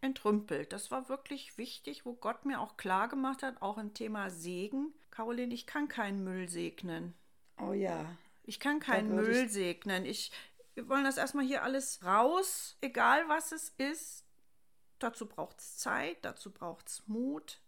Entrümpelt. 0.02 0.74
Das 0.74 0.92
war 0.92 1.10
wirklich 1.10 1.58
wichtig, 1.58 2.06
wo 2.06 2.14
Gott 2.14 2.46
mir 2.46 2.60
auch 2.60 2.78
klar 2.78 3.08
gemacht 3.08 3.44
hat, 3.44 3.62
auch 3.62 3.78
im 3.78 3.94
Thema 3.94 4.30
Segen. 4.30 4.94
Caroline, 5.12 5.54
ich 5.54 5.66
kann 5.66 5.88
keinen 5.88 6.24
Müll 6.24 6.50
segnen. 6.50 7.14
Oh 7.60 7.74
ja. 7.74 8.06
Ich 8.44 8.60
kann 8.60 8.80
keinen 8.80 9.16
Müll 9.16 9.46
ich... 9.46 9.52
segnen. 9.52 10.06
Ich, 10.06 10.32
wir 10.76 10.88
wollen 10.90 11.04
das 11.04 11.18
erstmal 11.18 11.46
hier 11.46 11.64
alles 11.64 12.04
raus, 12.04 12.78
egal 12.82 13.28
was 13.28 13.52
es 13.52 13.70
ist. 13.78 14.24
Dazu 15.00 15.28
braucht 15.28 15.60
es 15.60 15.78
Zeit, 15.78 16.18
dazu 16.24 16.52
braucht 16.52 16.88
es 16.88 17.08
Mut, 17.08 17.60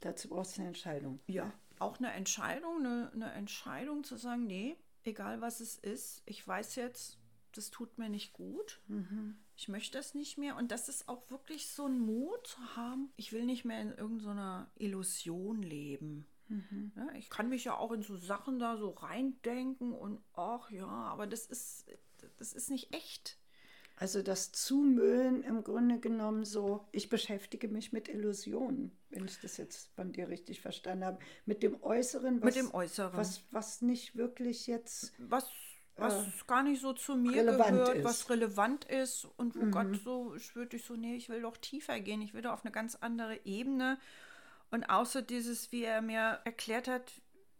Dazu 0.00 0.28
brauchst 0.28 0.56
du 0.56 0.60
eine 0.60 0.68
Entscheidung. 0.68 1.20
Ja, 1.26 1.52
auch 1.78 1.98
eine 1.98 2.12
Entscheidung, 2.12 2.78
eine, 2.78 3.10
eine 3.14 3.32
Entscheidung 3.32 4.04
zu 4.04 4.16
sagen, 4.16 4.46
nee, 4.46 4.76
egal 5.04 5.40
was 5.40 5.60
es 5.60 5.76
ist, 5.78 6.22
ich 6.26 6.46
weiß 6.46 6.76
jetzt, 6.76 7.18
das 7.52 7.70
tut 7.70 7.98
mir 7.98 8.08
nicht 8.08 8.32
gut. 8.32 8.80
Mhm. 8.88 9.36
Ich 9.56 9.68
möchte 9.68 9.96
das 9.96 10.14
nicht 10.14 10.36
mehr. 10.36 10.56
Und 10.56 10.70
das 10.70 10.88
ist 10.88 11.08
auch 11.08 11.30
wirklich 11.30 11.68
so 11.68 11.86
ein 11.86 11.98
Mut 11.98 12.46
zu 12.46 12.76
haben. 12.76 13.10
Ich 13.16 13.32
will 13.32 13.46
nicht 13.46 13.64
mehr 13.64 13.80
in 13.80 13.92
irgendeiner 13.92 14.70
Illusion 14.76 15.62
leben. 15.62 16.26
Mhm. 16.48 16.92
Ja, 16.94 17.12
ich 17.14 17.30
kann 17.30 17.48
mich 17.48 17.64
ja 17.64 17.76
auch 17.76 17.92
in 17.92 18.02
so 18.02 18.16
Sachen 18.16 18.58
da 18.58 18.76
so 18.76 18.90
reindenken 18.90 19.92
und 19.92 20.22
ach 20.34 20.70
ja, 20.70 20.86
aber 20.86 21.26
das 21.26 21.46
ist, 21.46 21.86
das 22.36 22.52
ist 22.52 22.70
nicht 22.70 22.94
echt. 22.94 23.38
Also 23.98 24.22
das 24.22 24.52
Zumüllen 24.52 25.42
im 25.42 25.64
Grunde 25.64 25.98
genommen 25.98 26.44
so, 26.44 26.86
ich 26.92 27.08
beschäftige 27.08 27.66
mich 27.68 27.92
mit 27.92 28.08
Illusionen, 28.08 28.92
wenn 29.08 29.24
ich 29.24 29.40
das 29.40 29.56
jetzt 29.56 29.90
von 29.94 30.12
dir 30.12 30.28
richtig 30.28 30.60
verstanden 30.60 31.06
habe. 31.06 31.18
Mit 31.46 31.62
dem 31.62 31.82
Äußeren, 31.82 32.42
was, 32.42 32.44
mit 32.44 32.56
dem 32.56 32.74
Äußeren. 32.74 33.16
was, 33.16 33.42
was 33.52 33.80
nicht 33.80 34.14
wirklich 34.14 34.66
jetzt. 34.66 35.14
Was, 35.18 35.48
was 35.96 36.26
äh, 36.26 36.30
gar 36.46 36.62
nicht 36.62 36.82
so 36.82 36.92
zu 36.92 37.16
mir 37.16 37.42
gehört, 37.42 37.96
ist. 37.96 38.04
was 38.04 38.28
relevant 38.28 38.84
ist 38.84 39.26
und 39.38 39.56
wo 39.56 39.64
mhm. 39.64 39.70
Gott 39.70 39.96
so, 40.04 40.34
ich 40.34 40.54
würde 40.54 40.78
so, 40.78 40.94
nee, 40.94 41.16
ich 41.16 41.30
will 41.30 41.40
doch 41.40 41.56
tiefer 41.56 41.98
gehen, 42.00 42.20
ich 42.20 42.34
will 42.34 42.42
doch 42.42 42.52
auf 42.52 42.66
eine 42.66 42.72
ganz 42.72 42.96
andere 42.96 43.46
Ebene. 43.46 43.98
Und 44.70 44.90
außer 44.90 45.22
dieses, 45.22 45.72
wie 45.72 45.84
er 45.84 46.02
mir 46.02 46.40
erklärt 46.44 46.86
hat, 46.86 47.12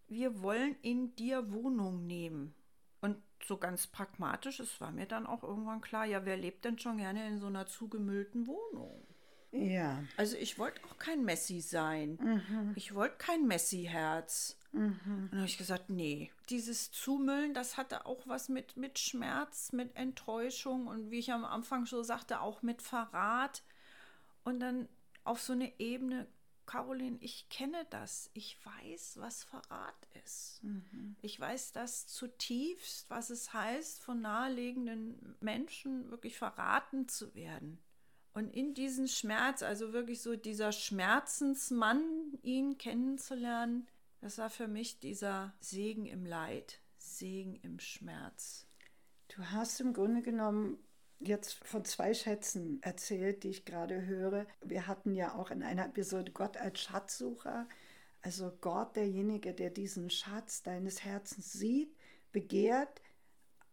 wir 0.06 0.42
wollen 0.42 0.76
in 0.82 1.16
dir 1.16 1.50
Wohnung 1.50 2.06
nehmen 2.06 2.54
so 3.44 3.56
ganz 3.56 3.86
pragmatisch, 3.86 4.60
es 4.60 4.80
war 4.80 4.90
mir 4.90 5.06
dann 5.06 5.26
auch 5.26 5.42
irgendwann 5.42 5.80
klar, 5.80 6.04
ja, 6.04 6.24
wer 6.24 6.36
lebt 6.36 6.64
denn 6.64 6.78
schon 6.78 6.98
gerne 6.98 7.26
in 7.28 7.38
so 7.38 7.46
einer 7.46 7.66
zugemüllten 7.66 8.46
Wohnung? 8.46 9.06
Ja. 9.52 10.02
Also 10.16 10.36
ich 10.36 10.58
wollte 10.58 10.80
auch 10.84 10.98
kein 10.98 11.24
Messi 11.24 11.60
sein. 11.60 12.18
Mhm. 12.22 12.72
Ich 12.74 12.94
wollte 12.94 13.16
kein 13.16 13.46
Messi-Herz. 13.46 14.58
Mhm. 14.72 15.00
Und 15.06 15.28
dann 15.30 15.40
habe 15.40 15.48
ich 15.48 15.58
gesagt, 15.58 15.88
nee, 15.88 16.30
dieses 16.50 16.90
Zumüllen, 16.90 17.54
das 17.54 17.76
hatte 17.76 18.06
auch 18.06 18.26
was 18.26 18.48
mit, 18.48 18.76
mit 18.76 18.98
Schmerz, 18.98 19.72
mit 19.72 19.96
Enttäuschung 19.96 20.86
und 20.86 21.10
wie 21.10 21.18
ich 21.18 21.32
am 21.32 21.44
Anfang 21.44 21.86
schon 21.86 22.04
sagte, 22.04 22.40
auch 22.40 22.62
mit 22.62 22.82
Verrat. 22.82 23.62
Und 24.44 24.60
dann 24.60 24.88
auf 25.24 25.40
so 25.40 25.52
eine 25.52 25.72
Ebene 25.80 26.26
Caroline, 26.66 27.16
ich 27.20 27.48
kenne 27.48 27.86
das. 27.90 28.30
Ich 28.34 28.58
weiß, 28.64 29.18
was 29.20 29.44
Verrat 29.44 30.08
ist. 30.24 30.62
Mhm. 30.62 31.16
Ich 31.22 31.38
weiß 31.38 31.72
das 31.72 32.06
zutiefst, 32.06 33.08
was 33.08 33.30
es 33.30 33.52
heißt, 33.52 34.02
von 34.02 34.20
naheliegenden 34.20 35.36
Menschen 35.40 36.10
wirklich 36.10 36.36
verraten 36.36 37.08
zu 37.08 37.34
werden. 37.34 37.78
Und 38.34 38.54
in 38.54 38.74
diesen 38.74 39.08
Schmerz, 39.08 39.62
also 39.62 39.94
wirklich 39.94 40.20
so 40.20 40.36
dieser 40.36 40.72
Schmerzensmann, 40.72 42.02
ihn 42.42 42.76
kennenzulernen, 42.76 43.86
das 44.20 44.38
war 44.38 44.50
für 44.50 44.68
mich 44.68 44.98
dieser 44.98 45.54
Segen 45.60 46.04
im 46.04 46.26
Leid, 46.26 46.80
Segen 46.98 47.56
im 47.62 47.78
Schmerz. 47.78 48.66
Du 49.28 49.42
hast 49.50 49.80
im 49.80 49.92
Grunde 49.92 50.22
genommen 50.22 50.78
jetzt 51.18 51.54
von 51.64 51.84
zwei 51.84 52.14
Schätzen 52.14 52.82
erzählt, 52.82 53.42
die 53.42 53.50
ich 53.50 53.64
gerade 53.64 54.06
höre. 54.06 54.46
Wir 54.62 54.86
hatten 54.86 55.14
ja 55.14 55.34
auch 55.34 55.50
in 55.50 55.62
einer 55.62 55.86
Episode 55.86 56.32
Gott 56.32 56.56
als 56.56 56.80
Schatzsucher. 56.80 57.68
Also 58.22 58.52
Gott, 58.60 58.96
derjenige, 58.96 59.54
der 59.54 59.70
diesen 59.70 60.10
Schatz 60.10 60.62
deines 60.62 61.04
Herzens 61.04 61.52
sieht, 61.52 61.96
begehrt, 62.32 63.00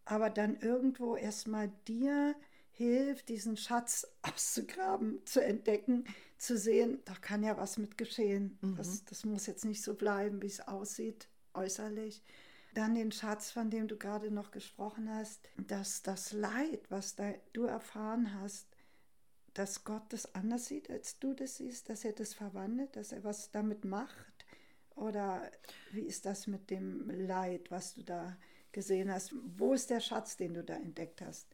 aber 0.04 0.30
dann 0.30 0.56
irgendwo 0.56 1.16
erstmal 1.16 1.68
dir 1.88 2.34
hilft, 2.70 3.28
diesen 3.28 3.56
Schatz 3.56 4.06
auszugraben, 4.22 5.24
zu 5.26 5.42
entdecken, 5.42 6.04
zu 6.38 6.58
sehen, 6.58 7.00
da 7.04 7.14
kann 7.14 7.42
ja 7.42 7.56
was 7.56 7.78
mit 7.78 7.96
geschehen. 7.98 8.58
Mhm. 8.60 8.76
Das, 8.76 9.04
das 9.04 9.24
muss 9.24 9.46
jetzt 9.46 9.64
nicht 9.64 9.82
so 9.82 9.94
bleiben, 9.94 10.42
wie 10.42 10.46
es 10.46 10.60
aussieht, 10.60 11.28
äußerlich. 11.54 12.22
Dann 12.74 12.96
den 12.96 13.12
Schatz, 13.12 13.52
von 13.52 13.70
dem 13.70 13.86
du 13.86 13.96
gerade 13.96 14.30
noch 14.32 14.50
gesprochen 14.50 15.08
hast, 15.08 15.48
dass 15.56 16.02
das 16.02 16.32
Leid, 16.32 16.90
was 16.90 17.14
da 17.14 17.32
du 17.52 17.64
erfahren 17.64 18.34
hast, 18.40 18.66
dass 19.54 19.84
Gott 19.84 20.12
das 20.12 20.34
anders 20.34 20.66
sieht, 20.66 20.90
als 20.90 21.20
du 21.20 21.34
das 21.34 21.56
siehst, 21.56 21.88
dass 21.88 22.04
er 22.04 22.12
das 22.12 22.34
verwandelt, 22.34 22.96
dass 22.96 23.12
er 23.12 23.22
was 23.22 23.52
damit 23.52 23.84
macht? 23.84 24.44
Oder 24.96 25.50
wie 25.92 26.02
ist 26.02 26.26
das 26.26 26.48
mit 26.48 26.70
dem 26.70 27.08
Leid, 27.08 27.70
was 27.70 27.94
du 27.94 28.02
da 28.02 28.36
gesehen 28.72 29.10
hast? 29.10 29.32
Wo 29.56 29.72
ist 29.72 29.90
der 29.90 30.00
Schatz, 30.00 30.36
den 30.36 30.54
du 30.54 30.64
da 30.64 30.74
entdeckt 30.74 31.20
hast? 31.20 31.46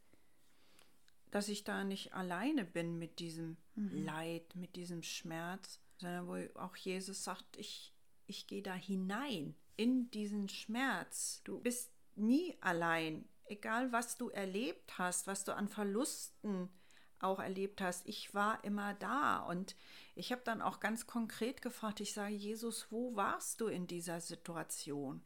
Dass 1.29 1.47
ich 1.47 1.63
da 1.63 1.83
nicht 1.83 2.13
alleine 2.13 2.65
bin 2.65 2.97
mit 2.97 3.19
diesem 3.19 3.57
mhm. 3.75 4.03
Leid, 4.03 4.55
mit 4.55 4.75
diesem 4.75 5.03
Schmerz, 5.03 5.79
sondern 5.97 6.27
wo 6.27 6.59
auch 6.59 6.75
Jesus 6.75 7.23
sagt, 7.23 7.57
ich, 7.57 7.93
ich 8.25 8.47
gehe 8.47 8.63
da 8.63 8.73
hinein 8.73 9.55
in 9.81 10.11
diesen 10.11 10.47
Schmerz. 10.47 11.41
Du 11.43 11.59
bist 11.59 11.91
nie 12.15 12.55
allein, 12.61 13.27
egal 13.45 13.91
was 13.91 14.15
du 14.15 14.29
erlebt 14.29 14.99
hast, 14.99 15.25
was 15.25 15.43
du 15.43 15.55
an 15.55 15.67
Verlusten 15.67 16.69
auch 17.17 17.39
erlebt 17.39 17.81
hast. 17.81 18.07
Ich 18.07 18.35
war 18.35 18.63
immer 18.63 18.93
da 18.93 19.39
und 19.39 19.75
ich 20.13 20.31
habe 20.31 20.43
dann 20.45 20.61
auch 20.61 20.79
ganz 20.79 21.07
konkret 21.07 21.63
gefragt, 21.63 21.99
ich 21.99 22.13
sage, 22.13 22.35
Jesus, 22.35 22.91
wo 22.91 23.15
warst 23.15 23.59
du 23.59 23.67
in 23.67 23.87
dieser 23.87 24.21
Situation? 24.21 25.23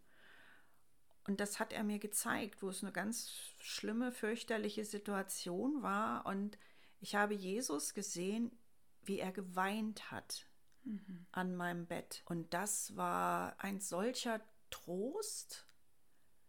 Und 1.27 1.41
das 1.41 1.59
hat 1.59 1.73
er 1.73 1.83
mir 1.83 1.99
gezeigt, 1.99 2.63
wo 2.63 2.69
es 2.69 2.81
eine 2.81 2.93
ganz 2.93 3.31
schlimme, 3.59 4.13
fürchterliche 4.13 4.85
Situation 4.85 5.81
war. 5.81 6.25
Und 6.25 6.57
ich 7.01 7.15
habe 7.15 7.33
Jesus 7.33 7.93
gesehen, 7.93 8.57
wie 9.03 9.19
er 9.19 9.33
geweint 9.33 10.11
hat 10.11 10.45
mhm. 10.85 11.25
an 11.31 11.55
meinem 11.55 11.85
Bett. 11.85 12.23
Und 12.25 12.53
das 12.53 12.95
war 12.95 13.55
ein 13.59 13.79
solcher 13.79 14.41
Trost. 14.69 15.65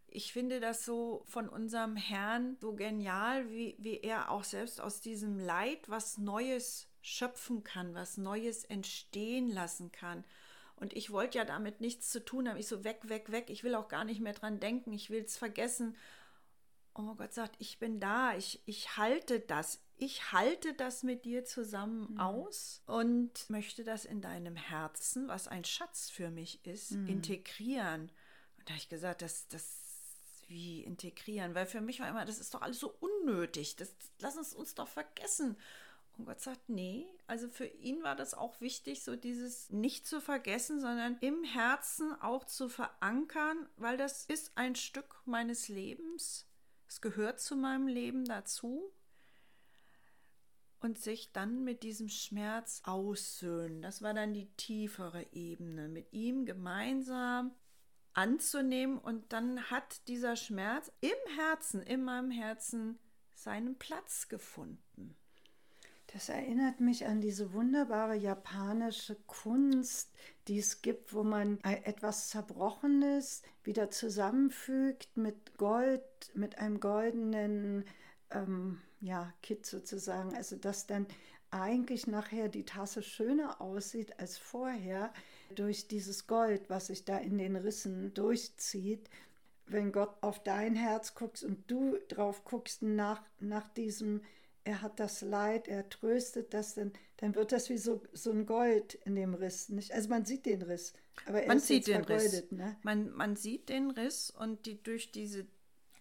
Ich 0.07 0.33
finde 0.33 0.61
das 0.61 0.85
so 0.85 1.25
von 1.27 1.49
unserem 1.49 1.97
Herrn 1.97 2.57
so 2.61 2.75
genial, 2.75 3.51
wie, 3.51 3.77
wie 3.79 3.99
er 3.99 4.31
auch 4.31 4.45
selbst 4.45 4.81
aus 4.81 5.01
diesem 5.01 5.39
Leid 5.39 5.89
was 5.89 6.19
Neues 6.19 6.89
schöpfen 7.03 7.65
kann, 7.65 7.95
was 7.95 8.17
Neues 8.17 8.65
entstehen 8.65 9.49
lassen 9.49 9.93
kann. 9.93 10.25
Und 10.77 10.95
ich 10.95 11.11
wollte 11.11 11.39
ja 11.39 11.45
damit 11.45 11.81
nichts 11.81 12.11
zu 12.11 12.25
tun 12.25 12.49
haben. 12.49 12.59
Ich 12.59 12.69
so 12.69 12.85
weg, 12.85 13.09
weg, 13.09 13.31
weg. 13.31 13.49
Ich 13.49 13.65
will 13.65 13.75
auch 13.75 13.89
gar 13.89 14.05
nicht 14.05 14.21
mehr 14.21 14.35
dran 14.35 14.61
denken. 14.61 14.93
Ich 14.93 15.09
will 15.09 15.23
es 15.25 15.37
vergessen. 15.37 15.97
Oh 16.95 17.15
Gott 17.15 17.33
sagt, 17.33 17.57
ich 17.59 17.79
bin 17.79 17.99
da. 17.99 18.37
Ich, 18.37 18.63
ich 18.67 18.97
halte 18.97 19.41
das 19.41 19.86
ich 19.99 20.33
halte 20.33 20.75
das 20.75 21.03
mit 21.03 21.25
dir 21.25 21.45
zusammen 21.45 22.13
mhm. 22.13 22.21
aus 22.21 22.83
und 22.87 23.49
möchte 23.49 23.85
das 23.85 24.05
in 24.05 24.21
deinem 24.21 24.57
Herzen, 24.57 25.29
was 25.29 25.49
ein 25.49 25.65
Schatz 25.65 26.11
für 26.11 26.31
mich 26.31 26.65
ist, 26.67 26.93
mhm. 26.93 27.09
integrieren. 27.09 28.13
Und 28.59 28.69
da 28.69 28.73
habe 28.73 28.79
ich 28.79 28.89
gesagt, 28.89 29.23
das, 29.23 29.49
das 29.49 29.87
wie 30.49 30.85
integrieren, 30.85 31.55
weil 31.55 31.67
für 31.67 31.81
mich 31.81 32.01
war 32.01 32.09
immer, 32.09 32.25
das 32.25 32.39
ist 32.39 32.55
doch 32.55 32.63
alles 32.63 32.79
so 32.79 32.95
unnötig, 33.01 33.77
das, 33.77 33.95
lass 34.21 34.37
uns 34.37 34.55
uns 34.55 34.75
doch 34.75 34.89
vergessen. 34.89 35.57
Und 36.17 36.25
Gott 36.25 36.41
sagt, 36.41 36.69
nee, 36.69 37.07
also 37.27 37.49
für 37.49 37.67
ihn 37.67 38.03
war 38.03 38.17
das 38.17 38.33
auch 38.33 38.61
wichtig, 38.61 39.03
so 39.03 39.17
dieses 39.17 39.71
nicht 39.71 40.07
zu 40.07 40.21
vergessen, 40.21 40.81
sondern 40.81 41.19
im 41.21 41.45
Herzen 41.45 42.15
auch 42.23 42.45
zu 42.45 42.69
verankern, 42.69 43.69
weil 43.77 43.97
das 43.97 44.25
ist 44.25 44.53
ein 44.55 44.77
Stück 44.77 45.21
meines 45.27 45.69
Lebens. 45.69 46.47
Es 46.89 47.01
gehört 47.01 47.41
zu 47.41 47.57
meinem 47.57 47.89
Leben 47.89 48.25
dazu 48.25 48.93
und 50.81 50.99
sich 50.99 51.33
dann 51.33 51.65
mit 51.65 51.83
diesem 51.83 52.09
Schmerz 52.09 52.83
aussöhnen. 52.85 53.83
Das 53.83 54.03
war 54.03 54.15
dann 54.15 54.35
die 54.35 54.49
tiefere 54.57 55.27
Ebene, 55.33 55.89
mit 55.89 56.13
ihm 56.13 56.45
gemeinsam 56.45 57.53
anzunehmen 58.13 58.99
und 58.99 59.33
dann 59.33 59.71
hat 59.71 60.09
dieser 60.09 60.37
Schmerz 60.37 60.91
im 61.01 61.37
Herzen, 61.37 61.83
in 61.83 62.03
meinem 62.03 62.31
Herzen 62.31 62.99
seinen 63.35 63.77
Platz 63.77 64.29
gefunden. 64.29 65.17
Das 66.13 66.29
erinnert 66.29 66.81
mich 66.81 67.07
an 67.07 67.21
diese 67.21 67.53
wunderbare 67.53 68.15
japanische 68.15 69.17
Kunst, 69.27 70.13
die 70.49 70.59
es 70.59 70.81
gibt, 70.81 71.13
wo 71.13 71.25
man 71.25 71.61
etwas 71.63 72.29
Zerbrochenes 72.29 73.43
wieder 73.65 73.91
zusammenfügt 73.91 75.17
mit 75.17 75.59
Gold, 75.59 76.03
mit 76.35 76.59
einem 76.59 76.81
goldenen 76.81 77.85
ähm, 78.31 78.81
ja, 79.01 79.33
Kit 79.43 79.67
sozusagen. 79.67 80.35
Also 80.35 80.57
dass 80.57 80.87
dann 80.87 81.07
eigentlich 81.51 82.07
nachher 82.07 82.49
die 82.49 82.65
Tasse 82.65 83.03
schöner 83.03 83.61
aussieht 83.61 84.19
als 84.19 84.37
vorher 84.37 85.13
durch 85.55 85.89
dieses 85.89 86.27
Gold, 86.27 86.69
was 86.69 86.89
sich 86.89 87.05
da 87.05 87.19
in 87.19 87.39
den 87.39 87.57
Rissen 87.57 88.13
durchzieht. 88.15 89.09
Wenn 89.67 89.93
Gott 89.93 90.15
auf 90.21 90.43
dein 90.43 90.77
Herz 90.77 91.15
guckst 91.15 91.45
und 91.45 91.71
du 91.71 91.99
drauf 92.09 92.45
guckst 92.45 92.83
nach, 92.83 93.23
nach 93.41 93.69
diesem, 93.69 94.23
er 94.65 94.83
hat 94.83 95.01
das 95.01 95.23
Leid, 95.23 95.67
er 95.67 95.89
tröstet 95.89 96.55
das, 96.55 96.75
dann, 96.75 96.93
dann 97.19 97.35
wird 97.35 97.53
das 97.53 97.69
wie 97.69 97.79
so, 97.79 98.03
so 98.13 98.31
ein 98.31 98.47
Gold 98.47 98.95
in 99.05 99.15
dem 99.17 99.35
Riss. 99.35 99.69
Nicht? 99.69 99.93
Also 99.93 100.09
man 100.09 100.25
sieht 100.25 100.47
den 100.47 100.63
Riss, 100.63 100.93
aber 101.27 101.43
er 101.43 101.49
man 101.49 101.57
ist 101.57 101.67
sieht 101.67 101.87
den 101.87 102.05
Riss. 102.05 102.51
Ne? 102.51 102.77
Man, 102.83 103.11
man 103.11 103.35
sieht 103.37 103.69
den 103.69 103.91
Riss 103.91 104.31
und 104.31 104.67
die, 104.67 104.83
durch 104.83 105.11
diese 105.11 105.47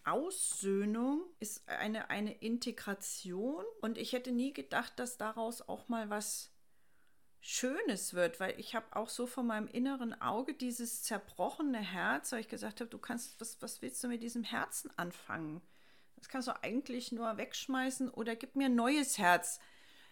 Aussöhnung 0.06 1.22
ist 1.40 1.68
eine, 1.68 2.10
eine 2.10 2.32
Integration 2.32 3.64
und 3.80 3.98
ich 3.98 4.12
hätte 4.12 4.32
nie 4.32 4.52
gedacht, 4.52 4.98
dass 4.98 5.16
daraus 5.16 5.62
auch 5.68 5.88
mal 5.88 6.10
was 6.10 6.50
Schönes 7.40 8.14
wird, 8.14 8.40
weil 8.40 8.58
ich 8.58 8.74
habe 8.74 8.96
auch 8.96 9.08
so 9.08 9.26
von 9.26 9.46
meinem 9.46 9.68
inneren 9.68 10.20
Auge 10.20 10.54
dieses 10.54 11.02
zerbrochene 11.04 11.78
Herz, 11.78 12.32
weil 12.32 12.40
ich 12.40 12.48
gesagt 12.48 12.80
habe, 12.80 12.90
du 12.90 12.98
kannst, 12.98 13.40
was, 13.40 13.60
was 13.62 13.82
willst 13.82 14.02
du 14.02 14.08
mit 14.08 14.22
diesem 14.22 14.42
Herzen 14.42 14.90
anfangen? 14.96 15.60
Das 16.16 16.28
kannst 16.28 16.48
du 16.48 16.62
eigentlich 16.62 17.12
nur 17.12 17.36
wegschmeißen 17.36 18.10
oder 18.10 18.34
gib 18.34 18.56
mir 18.56 18.66
ein 18.66 18.74
neues 18.74 19.18
Herz. 19.18 19.60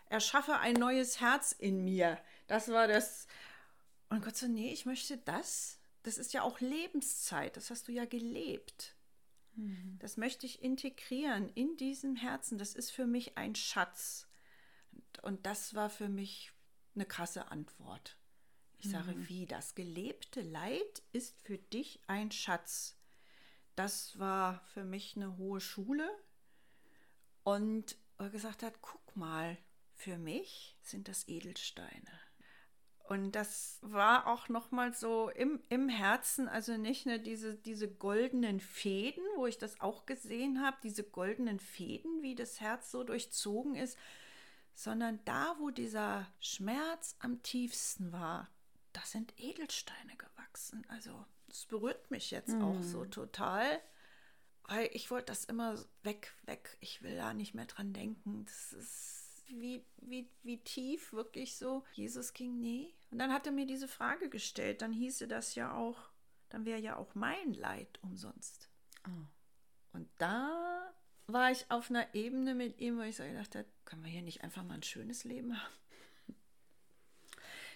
Erschaffe 0.08 0.58
ein 0.58 0.74
neues 0.74 1.20
Herz 1.20 1.52
in 1.52 1.82
mir. 1.84 2.18
Das 2.46 2.68
war 2.68 2.86
das. 2.86 3.26
Und 4.10 4.24
Gott 4.24 4.36
so, 4.36 4.46
nee, 4.46 4.72
ich 4.72 4.86
möchte 4.86 5.16
das. 5.16 5.78
Das 6.02 6.18
ist 6.18 6.34
ja 6.34 6.42
auch 6.42 6.60
Lebenszeit. 6.60 7.56
Das 7.56 7.70
hast 7.70 7.88
du 7.88 7.92
ja 7.92 8.04
gelebt. 8.04 8.94
Mhm. 9.56 9.98
Das 10.00 10.16
möchte 10.16 10.46
ich 10.46 10.62
integrieren 10.62 11.48
in 11.54 11.76
diesem 11.76 12.16
Herzen. 12.16 12.58
Das 12.58 12.74
ist 12.74 12.90
für 12.90 13.06
mich 13.06 13.36
ein 13.36 13.54
Schatz. 13.54 14.28
Und 15.22 15.46
das 15.46 15.74
war 15.74 15.90
für 15.90 16.08
mich 16.08 16.52
eine 16.94 17.06
krasse 17.06 17.50
Antwort. 17.50 18.16
Ich 18.78 18.90
sage, 18.90 19.12
mhm. 19.12 19.28
wie 19.28 19.46
das 19.46 19.74
gelebte 19.74 20.42
Leid 20.42 21.02
ist 21.12 21.40
für 21.40 21.58
dich 21.58 22.00
ein 22.06 22.30
Schatz. 22.30 22.98
Das 23.76 24.18
war 24.18 24.60
für 24.66 24.84
mich 24.84 25.16
eine 25.16 25.36
hohe 25.38 25.60
Schule. 25.60 26.08
Und 27.42 27.96
er 28.18 28.30
gesagt 28.30 28.62
hat, 28.62 28.80
guck 28.82 29.16
mal, 29.16 29.56
für 29.94 30.18
mich 30.18 30.76
sind 30.82 31.08
das 31.08 31.28
Edelsteine. 31.28 32.23
Und 33.06 33.32
das 33.32 33.78
war 33.82 34.26
auch 34.26 34.48
nochmal 34.48 34.94
so 34.94 35.28
im, 35.28 35.60
im 35.68 35.90
Herzen, 35.90 36.48
also 36.48 36.78
nicht 36.78 37.04
nur 37.04 37.18
diese, 37.18 37.54
diese 37.54 37.86
goldenen 37.86 38.60
Fäden, 38.60 39.22
wo 39.36 39.46
ich 39.46 39.58
das 39.58 39.78
auch 39.82 40.06
gesehen 40.06 40.62
habe, 40.64 40.78
diese 40.82 41.04
goldenen 41.04 41.60
Fäden, 41.60 42.22
wie 42.22 42.34
das 42.34 42.62
Herz 42.62 42.90
so 42.90 43.04
durchzogen 43.04 43.74
ist, 43.74 43.98
sondern 44.74 45.20
da, 45.26 45.54
wo 45.58 45.70
dieser 45.70 46.26
Schmerz 46.40 47.14
am 47.18 47.42
tiefsten 47.42 48.10
war, 48.10 48.48
da 48.94 49.02
sind 49.02 49.34
Edelsteine 49.38 50.16
gewachsen. 50.16 50.86
Also 50.88 51.26
das 51.48 51.66
berührt 51.66 52.10
mich 52.10 52.30
jetzt 52.30 52.54
mm. 52.54 52.62
auch 52.62 52.82
so 52.82 53.04
total, 53.04 53.80
weil 54.62 54.88
ich 54.94 55.10
wollte 55.10 55.26
das 55.26 55.44
immer 55.44 55.78
weg, 56.02 56.32
weg. 56.46 56.78
Ich 56.80 57.02
will 57.02 57.16
da 57.16 57.34
nicht 57.34 57.54
mehr 57.54 57.66
dran 57.66 57.92
denken. 57.92 58.46
Das 58.46 58.72
ist 58.72 59.23
wie, 59.48 59.84
wie, 59.98 60.28
wie 60.42 60.58
tief 60.58 61.12
wirklich 61.12 61.56
so 61.56 61.84
Jesus 61.92 62.32
ging, 62.32 62.60
nee. 62.60 62.94
Und 63.10 63.18
dann 63.18 63.32
hat 63.32 63.46
er 63.46 63.52
mir 63.52 63.66
diese 63.66 63.88
Frage 63.88 64.28
gestellt, 64.28 64.82
dann 64.82 64.92
hieße 64.92 65.28
das 65.28 65.54
ja 65.54 65.74
auch, 65.74 66.10
dann 66.48 66.64
wäre 66.64 66.80
ja 66.80 66.96
auch 66.96 67.14
mein 67.14 67.54
Leid 67.54 67.98
umsonst. 68.02 68.70
Oh. 69.06 69.26
Und 69.92 70.08
da 70.18 70.92
war 71.26 71.50
ich 71.50 71.70
auf 71.70 71.90
einer 71.90 72.14
Ebene 72.14 72.54
mit 72.54 72.80
ihm, 72.80 72.98
wo 72.98 73.02
ich 73.02 73.16
so 73.16 73.24
gedacht 73.24 73.54
habe, 73.54 73.66
können 73.84 74.04
wir 74.04 74.10
hier 74.10 74.22
nicht 74.22 74.42
einfach 74.42 74.62
mal 74.62 74.74
ein 74.74 74.82
schönes 74.82 75.24
Leben 75.24 75.60
haben? 75.60 75.74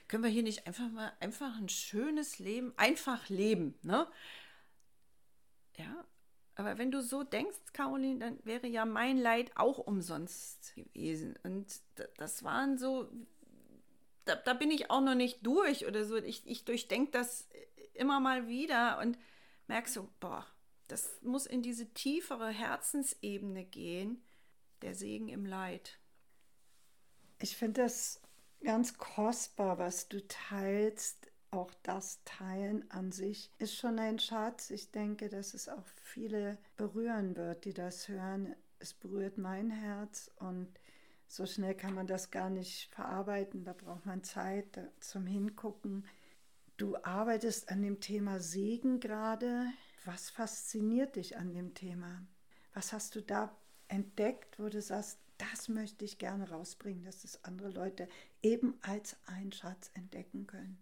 können 0.09 0.25
wir 0.25 0.31
hier 0.31 0.43
nicht 0.43 0.67
einfach 0.67 0.89
mal 0.91 1.13
einfach 1.21 1.57
ein 1.59 1.69
schönes 1.69 2.39
Leben, 2.39 2.73
einfach 2.77 3.29
leben, 3.29 3.79
ne? 3.83 4.11
Ja, 5.77 6.05
aber 6.59 6.77
wenn 6.77 6.91
du 6.91 7.01
so 7.01 7.23
denkst, 7.23 7.57
Caroline, 7.73 8.19
dann 8.19 8.39
wäre 8.45 8.67
ja 8.67 8.85
mein 8.85 9.17
Leid 9.17 9.53
auch 9.55 9.79
umsonst 9.79 10.75
gewesen. 10.75 11.39
Und 11.45 11.81
das 12.17 12.43
waren 12.43 12.79
so, 12.79 13.09
da, 14.25 14.35
da 14.35 14.55
bin 14.55 14.73
ich 14.73 14.91
auch 14.91 15.01
noch 15.01 15.15
nicht 15.15 15.47
durch 15.47 15.87
oder 15.87 16.05
so. 16.05 16.17
Ich, 16.17 16.45
ich 16.49 16.65
durchdenke 16.65 17.13
das 17.13 17.49
immer 17.95 18.19
mal 18.19 18.49
wieder 18.49 18.99
und 18.99 19.17
merke 19.69 19.89
so, 19.89 20.09
boah, 20.19 20.45
das 20.89 21.23
muss 21.23 21.47
in 21.47 21.63
diese 21.63 21.95
tiefere 21.95 22.49
Herzensebene 22.49 23.65
gehen. 23.65 24.21
der 24.83 24.97
Segen 24.97 25.29
im 25.29 25.47
Leid. 25.47 26.01
Ich 27.41 27.57
finde 27.57 27.83
das 27.83 28.21
ganz 28.65 28.99
kostbar, 28.99 29.79
was 29.79 30.09
du 30.09 30.27
teilst. 30.27 31.31
Auch 31.51 31.73
das 31.83 32.23
Teilen 32.25 32.91
an 32.91 33.11
sich 33.11 33.51
ist 33.59 33.75
schon 33.75 33.99
ein 33.99 34.19
Schatz. 34.19 34.71
Ich 34.71 34.91
denke, 34.91 35.31
dass 35.31 35.55
es 35.55 35.69
auch 35.69 35.87
viele 36.03 36.59
berühren 36.77 37.37
wird, 37.37 37.65
die 37.65 37.73
das 37.73 38.09
hören. 38.09 38.55
Es 38.79 38.93
berührt 38.93 39.39
mein 39.39 39.71
Herz 39.71 40.31
und 40.37 40.69
so 41.27 41.47
schnell 41.47 41.75
kann 41.75 41.95
man 41.95 42.07
das 42.07 42.31
gar 42.31 42.51
nicht 42.51 42.93
verarbeiten. 42.95 43.65
Da 43.65 43.73
braucht 43.73 44.05
man 44.05 44.25
Zeit 44.25 44.79
zum 45.01 45.27
Hingucken. 45.27 46.07
Du 46.77 46.97
arbeitest 47.03 47.71
an 47.71 47.83
dem 47.83 48.01
Thema 48.01 48.41
Segen 48.41 49.01
gerade. 49.01 49.67
Was 50.05 50.31
fasziniert 50.31 51.17
dich 51.17 51.37
an 51.37 51.53
dem 51.53 51.75
Thema? 51.75 52.27
Was 52.75 52.93
hast 52.93 53.15
du 53.15 53.23
da 53.23 53.57
entdeckt, 53.89 54.59
wo 54.59 54.69
du 54.69 54.81
sagst, 54.81 55.19
das 55.39 55.69
möchte 55.69 56.05
ich 56.05 56.19
gerne 56.19 56.51
rausbringen, 56.51 57.05
dass 57.05 57.25
es 57.25 57.43
andere 57.45 57.71
Leute 57.71 58.09
eben 58.43 58.79
als 58.83 59.17
einen 59.27 59.53
Schatz 59.53 59.91
entdecken 59.95 60.47
können? 60.47 60.79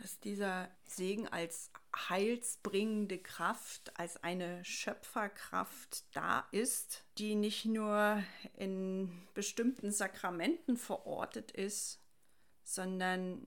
Dass 0.00 0.20
dieser 0.20 0.70
Segen 0.84 1.26
als 1.26 1.70
heilsbringende 2.08 3.18
Kraft, 3.18 3.98
als 3.98 4.22
eine 4.22 4.64
Schöpferkraft 4.64 6.04
da 6.14 6.46
ist, 6.52 7.04
die 7.18 7.34
nicht 7.34 7.64
nur 7.64 8.22
in 8.56 9.10
bestimmten 9.34 9.90
Sakramenten 9.90 10.76
verortet 10.76 11.50
ist, 11.50 12.00
sondern 12.62 13.46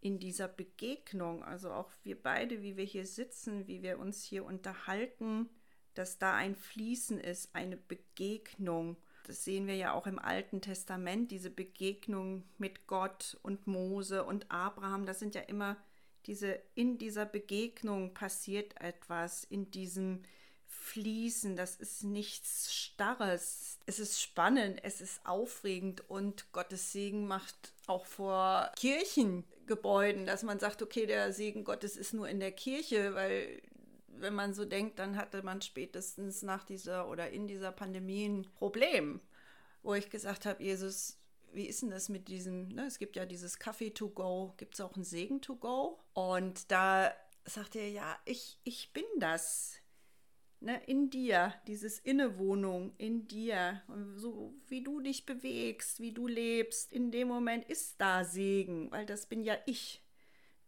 in 0.00 0.18
dieser 0.18 0.48
Begegnung, 0.48 1.42
also 1.44 1.70
auch 1.70 1.90
wir 2.02 2.20
beide, 2.20 2.62
wie 2.62 2.76
wir 2.76 2.84
hier 2.84 3.06
sitzen, 3.06 3.66
wie 3.66 3.82
wir 3.82 3.98
uns 3.98 4.22
hier 4.22 4.44
unterhalten, 4.44 5.48
dass 5.94 6.18
da 6.18 6.34
ein 6.34 6.56
Fließen 6.56 7.18
ist, 7.20 7.54
eine 7.54 7.76
Begegnung. 7.76 8.96
Das 9.24 9.44
sehen 9.44 9.66
wir 9.66 9.74
ja 9.74 9.92
auch 9.92 10.06
im 10.06 10.18
Alten 10.18 10.60
Testament, 10.60 11.30
diese 11.30 11.50
Begegnung 11.50 12.44
mit 12.58 12.86
Gott 12.86 13.38
und 13.42 13.66
Mose 13.66 14.24
und 14.24 14.50
Abraham. 14.50 15.06
Das 15.06 15.18
sind 15.18 15.34
ja 15.34 15.40
immer 15.42 15.76
diese, 16.26 16.58
in 16.74 16.98
dieser 16.98 17.26
Begegnung 17.26 18.14
passiert 18.14 18.80
etwas, 18.80 19.44
in 19.44 19.70
diesem 19.70 20.22
Fließen. 20.66 21.56
Das 21.56 21.76
ist 21.76 22.04
nichts 22.04 22.74
Starres. 22.74 23.78
Es 23.86 23.98
ist 23.98 24.20
spannend, 24.20 24.80
es 24.82 25.00
ist 25.00 25.24
aufregend 25.24 26.08
und 26.08 26.52
Gottes 26.52 26.92
Segen 26.92 27.26
macht 27.26 27.72
auch 27.86 28.06
vor 28.06 28.70
Kirchengebäuden, 28.76 30.26
dass 30.26 30.42
man 30.42 30.58
sagt, 30.58 30.82
okay, 30.82 31.06
der 31.06 31.32
Segen 31.32 31.64
Gottes 31.64 31.96
ist 31.96 32.14
nur 32.14 32.28
in 32.28 32.40
der 32.40 32.52
Kirche, 32.52 33.14
weil 33.14 33.62
wenn 34.18 34.34
man 34.34 34.54
so 34.54 34.64
denkt, 34.64 34.98
dann 34.98 35.16
hatte 35.16 35.42
man 35.42 35.62
spätestens 35.62 36.42
nach 36.42 36.64
dieser 36.64 37.08
oder 37.08 37.30
in 37.30 37.46
dieser 37.46 37.72
Pandemie 37.72 38.26
ein 38.26 38.42
Problem, 38.54 39.20
wo 39.82 39.94
ich 39.94 40.10
gesagt 40.10 40.46
habe, 40.46 40.62
Jesus, 40.62 41.18
wie 41.52 41.66
ist 41.66 41.82
denn 41.82 41.90
das 41.90 42.08
mit 42.08 42.28
diesem, 42.28 42.68
ne? 42.68 42.86
es 42.86 42.98
gibt 42.98 43.16
ja 43.16 43.26
dieses 43.26 43.58
Kaffee 43.58 43.90
to 43.90 44.08
go, 44.08 44.54
gibt 44.56 44.74
es 44.74 44.80
auch 44.80 44.94
einen 44.94 45.04
Segen 45.04 45.40
to 45.40 45.56
go? 45.56 46.00
Und 46.12 46.70
da 46.70 47.12
sagt 47.44 47.76
er, 47.76 47.88
ja, 47.88 48.18
ich, 48.24 48.58
ich 48.64 48.92
bin 48.92 49.04
das. 49.18 49.76
Ne, 50.60 50.82
in 50.86 51.10
dir, 51.10 51.52
dieses 51.66 51.98
Innewohnung 51.98 52.94
in 52.96 53.28
dir, 53.28 53.82
so 54.16 54.54
wie 54.68 54.82
du 54.82 55.00
dich 55.00 55.26
bewegst, 55.26 56.00
wie 56.00 56.12
du 56.12 56.26
lebst, 56.26 56.90
in 56.90 57.10
dem 57.10 57.28
Moment 57.28 57.68
ist 57.68 58.00
da 58.00 58.24
Segen, 58.24 58.90
weil 58.90 59.04
das 59.04 59.26
bin 59.26 59.42
ja 59.42 59.58
ich. 59.66 60.02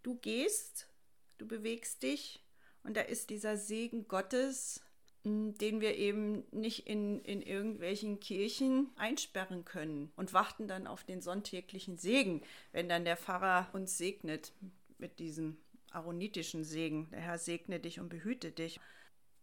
Du 0.03 0.17
gehst, 0.17 0.91
du 1.39 1.49
bewegst 1.49 2.03
dich 2.03 2.46
und 2.87 2.96
da 2.96 3.01
ist 3.03 3.31
dieser 3.31 3.57
Segen 3.57 4.09
Gottes, 4.09 4.81
den 5.25 5.81
wir 5.81 5.96
eben 5.96 6.44
nicht 6.53 6.87
in, 6.87 7.20
in 7.22 7.42
irgendwelchen 7.42 8.20
Kirchen 8.20 8.90
einsperren 8.96 9.64
können 9.64 10.12
und 10.14 10.33
warten 10.33 10.68
dann 10.68 10.87
auf 10.87 11.03
den 11.03 11.20
sonntäglichen 11.20 11.99
Segen, 11.99 12.42
wenn 12.70 12.88
dann 12.88 13.05
der 13.05 13.16
Pfarrer 13.16 13.68
uns 13.72 13.99
segnet 13.99 14.53
mit 14.99 15.18
diesem 15.18 15.57
aaronitischen 15.90 16.62
Segen. 16.62 17.11
Der 17.11 17.20
Herr 17.20 17.38
segne 17.38 17.81
dich 17.81 17.99
und 17.99 18.09
behüte 18.09 18.53
dich. 18.53 18.79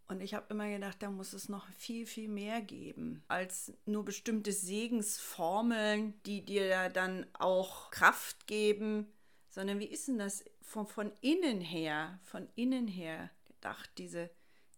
Und 0.08 0.22
ich 0.22 0.34
habe 0.34 0.46
immer 0.50 0.70
gedacht, 0.70 1.02
da 1.02 1.10
muss 1.10 1.34
es 1.34 1.50
noch 1.50 1.68
viel, 1.72 2.06
viel 2.06 2.30
mehr 2.30 2.62
geben 2.62 3.24
als 3.28 3.74
nur 3.86 4.06
bestimmte 4.06 4.54
Segensformeln, 4.54 6.14
die 6.26 6.46
dir 6.46 6.90
dann 6.90 7.26
auch 7.34 7.92
Kraft 7.92 8.48
geben, 8.48 9.12
sondern 9.50 9.80
wie 9.80 9.86
ist 9.86 10.08
denn 10.08 10.18
das 10.18 10.46
von, 10.64 10.88
von 10.88 11.12
innen 11.22 11.62
her, 11.62 12.20
von 12.24 12.48
innen 12.56 12.88
her 12.88 13.30
gedacht, 13.46 13.92
diese, 13.98 14.30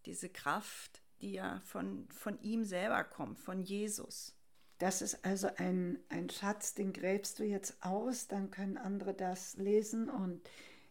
diese 0.05 0.29
Kraft, 0.29 1.01
die 1.21 1.33
ja 1.33 1.61
von, 1.61 2.07
von 2.09 2.39
ihm 2.41 2.63
selber 2.63 3.03
kommt, 3.03 3.39
von 3.39 3.61
Jesus. 3.61 4.35
Das 4.77 5.01
ist 5.01 5.23
also 5.23 5.49
ein, 5.55 5.99
ein 6.09 6.29
Schatz, 6.29 6.73
den 6.73 6.91
gräbst 6.91 7.39
du 7.39 7.43
jetzt 7.43 7.81
aus, 7.81 8.27
dann 8.27 8.51
können 8.51 8.77
andere 8.77 9.13
das 9.13 9.55
lesen 9.55 10.09
und 10.09 10.41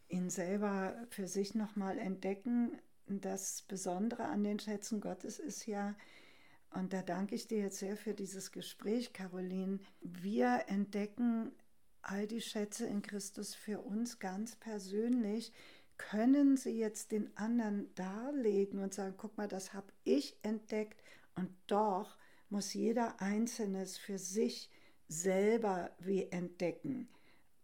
ihn 0.09 0.31
selber 0.31 0.97
für 1.11 1.29
sich 1.29 1.55
nochmal 1.55 1.99
entdecken. 1.99 2.79
Das 3.07 3.63
Besondere 3.63 4.25
an 4.25 4.43
den 4.43 4.59
Schätzen 4.59 5.01
Gottes 5.01 5.39
ist 5.39 5.67
ja, 5.67 5.95
und 6.71 6.93
da 6.93 7.03
danke 7.03 7.35
ich 7.35 7.47
dir 7.47 7.59
jetzt 7.59 7.79
sehr 7.79 7.97
für 7.97 8.15
dieses 8.15 8.53
Gespräch, 8.53 9.13
Caroline, 9.13 9.81
wir 10.01 10.65
entdecken 10.69 11.53
all 12.09 12.27
die 12.27 12.41
Schätze 12.41 12.87
in 12.87 13.03
Christus 13.03 13.55
für 13.55 13.81
uns 13.81 14.19
ganz 14.19 14.57
persönlich, 14.57 15.53
können 15.97 16.57
sie 16.57 16.79
jetzt 16.79 17.13
den 17.13 17.37
anderen 17.37 17.95
darlegen 17.95 18.81
und 18.81 18.95
sagen, 18.95 19.15
guck 19.17 19.37
mal, 19.37 19.49
das 19.49 19.75
habe 19.75 19.93
ich 20.03 20.37
entdeckt 20.43 21.01
und 21.37 21.51
doch 21.67 22.17
muss 22.51 22.75
jeder 22.75 23.21
Einzelnes 23.21 23.97
für 23.97 24.19
sich 24.19 24.71
selber 25.09 25.91
wie 25.99 26.25
entdecken. 26.31 27.09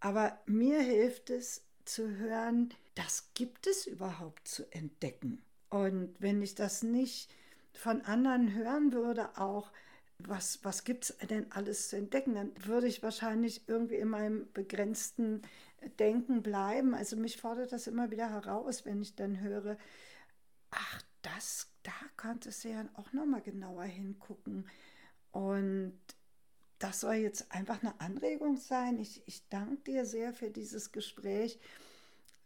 Aber 0.00 0.40
mir 0.46 0.80
hilft 0.80 1.30
es 1.30 1.64
zu 1.84 2.08
hören, 2.16 2.72
das 2.94 3.30
gibt 3.34 3.66
es 3.66 3.86
überhaupt 3.86 4.46
zu 4.46 4.70
entdecken. 4.72 5.42
Und 5.68 6.14
wenn 6.18 6.42
ich 6.42 6.54
das 6.54 6.82
nicht 6.82 7.30
von 7.72 8.02
anderen 8.02 8.54
hören 8.54 8.92
würde, 8.92 9.38
auch, 9.38 9.70
was, 10.28 10.64
was 10.64 10.84
gibt 10.84 11.04
es 11.04 11.16
denn 11.28 11.50
alles 11.52 11.88
zu 11.88 11.96
entdecken, 11.96 12.34
dann 12.34 12.52
würde 12.64 12.86
ich 12.86 13.02
wahrscheinlich 13.02 13.68
irgendwie 13.68 13.96
in 13.96 14.08
meinem 14.08 14.50
begrenzten 14.52 15.42
Denken 15.98 16.42
bleiben. 16.42 16.94
Also 16.94 17.16
mich 17.16 17.38
fordert 17.38 17.72
das 17.72 17.86
immer 17.86 18.10
wieder 18.10 18.30
heraus, 18.30 18.84
wenn 18.84 19.00
ich 19.00 19.14
dann 19.14 19.40
höre, 19.40 19.76
ach, 20.70 21.02
das, 21.22 21.68
da 21.82 21.92
könntest 22.16 22.64
du 22.64 22.70
ja 22.70 22.84
auch 22.94 23.12
nochmal 23.12 23.42
genauer 23.42 23.84
hingucken. 23.84 24.68
Und 25.32 25.98
das 26.78 27.00
soll 27.00 27.14
jetzt 27.14 27.52
einfach 27.52 27.82
eine 27.82 28.00
Anregung 28.00 28.56
sein. 28.56 28.98
Ich, 28.98 29.22
ich 29.26 29.48
danke 29.48 29.82
dir 29.84 30.06
sehr 30.06 30.32
für 30.32 30.50
dieses 30.50 30.92
Gespräch, 30.92 31.60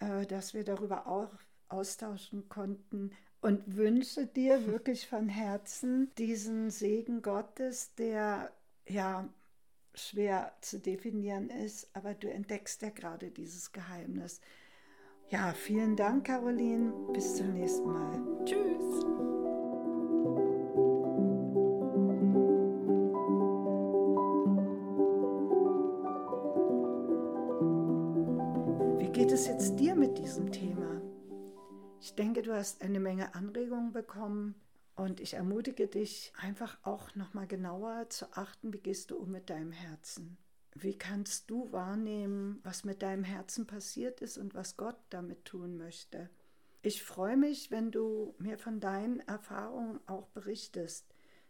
äh, 0.00 0.26
dass 0.26 0.54
wir 0.54 0.64
darüber 0.64 1.06
auch 1.06 1.32
austauschen 1.68 2.48
konnten 2.48 3.12
und 3.44 3.76
wünsche 3.76 4.26
dir 4.26 4.66
wirklich 4.66 5.06
von 5.06 5.28
Herzen 5.28 6.10
diesen 6.16 6.70
Segen 6.70 7.20
Gottes, 7.20 7.94
der 7.94 8.50
ja 8.88 9.28
schwer 9.92 10.54
zu 10.62 10.80
definieren 10.80 11.50
ist, 11.50 11.94
aber 11.94 12.14
du 12.14 12.32
entdeckst 12.32 12.80
ja 12.80 12.88
gerade 12.88 13.30
dieses 13.30 13.70
Geheimnis. 13.70 14.40
Ja, 15.28 15.52
vielen 15.52 15.94
Dank, 15.94 16.26
Caroline. 16.26 16.90
Bis 17.12 17.36
zum 17.36 17.52
nächsten 17.52 17.86
Mal. 17.86 18.44
Tschüss. 18.46 19.13
Du 32.44 32.54
hast 32.54 32.82
eine 32.82 33.00
Menge 33.00 33.34
Anregungen 33.34 33.92
bekommen 33.92 34.54
und 34.94 35.20
ich 35.20 35.34
ermutige 35.34 35.88
dich, 35.88 36.32
einfach 36.40 36.78
auch 36.82 37.14
nochmal 37.14 37.46
genauer 37.46 38.08
zu 38.10 38.26
achten, 38.32 38.72
wie 38.72 38.78
gehst 38.78 39.10
du 39.10 39.16
um 39.16 39.30
mit 39.30 39.50
deinem 39.50 39.72
Herzen. 39.72 40.36
Wie 40.74 40.96
kannst 40.96 41.50
du 41.50 41.70
wahrnehmen, 41.72 42.60
was 42.62 42.84
mit 42.84 43.02
deinem 43.02 43.24
Herzen 43.24 43.66
passiert 43.66 44.20
ist 44.20 44.38
und 44.38 44.54
was 44.54 44.76
Gott 44.76 44.98
damit 45.10 45.44
tun 45.44 45.76
möchte? 45.76 46.30
Ich 46.82 47.02
freue 47.02 47.36
mich, 47.36 47.70
wenn 47.70 47.90
du 47.90 48.34
mir 48.38 48.58
von 48.58 48.80
deinen 48.80 49.20
Erfahrungen 49.20 50.00
auch 50.06 50.26
berichtest. 50.28 51.06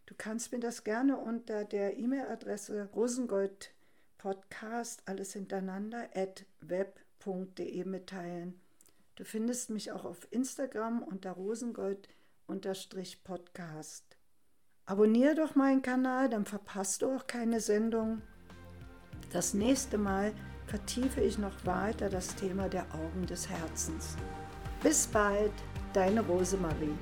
Du 0.07 0.15
kannst 0.17 0.53
mir 0.53 0.61
das 0.61 0.85
gerne 0.85 1.19
unter 1.19 1.65
der 1.65 1.97
E-Mail-Adresse 1.97 2.91
rosengoldpodcast, 2.95 5.09
alles 5.09 5.33
hintereinander, 5.33 6.09
at 6.15 6.47
web.de 6.61 7.85
mitteilen. 7.85 8.61
Du 9.17 9.25
findest 9.25 9.71
mich 9.71 9.93
auch 9.93 10.05
auf 10.05 10.27
Instagram 10.31 11.03
unter 11.03 11.33
rosengold.de 11.33 12.09
podcast. 13.23 14.05
Abonniere 14.87 15.35
doch 15.35 15.55
meinen 15.55 15.83
Kanal, 15.83 16.29
dann 16.29 16.45
verpasst 16.45 17.03
du 17.03 17.15
auch 17.15 17.27
keine 17.27 17.61
Sendung. 17.61 18.23
Das 19.33 19.55
nächste 19.55 19.99
Mal 19.99 20.33
vertiefe 20.67 21.21
ich 21.21 21.39
noch 21.39 21.65
weiter 21.65 22.09
das 22.09 22.35
Thema 22.35 22.69
der 22.69 22.93
Augen 22.95 23.27
des 23.27 23.49
Herzens. 23.49 24.17
Bis 24.83 25.07
bald, 25.07 25.53
deine 25.93 26.21
Rosemarie. 26.21 26.99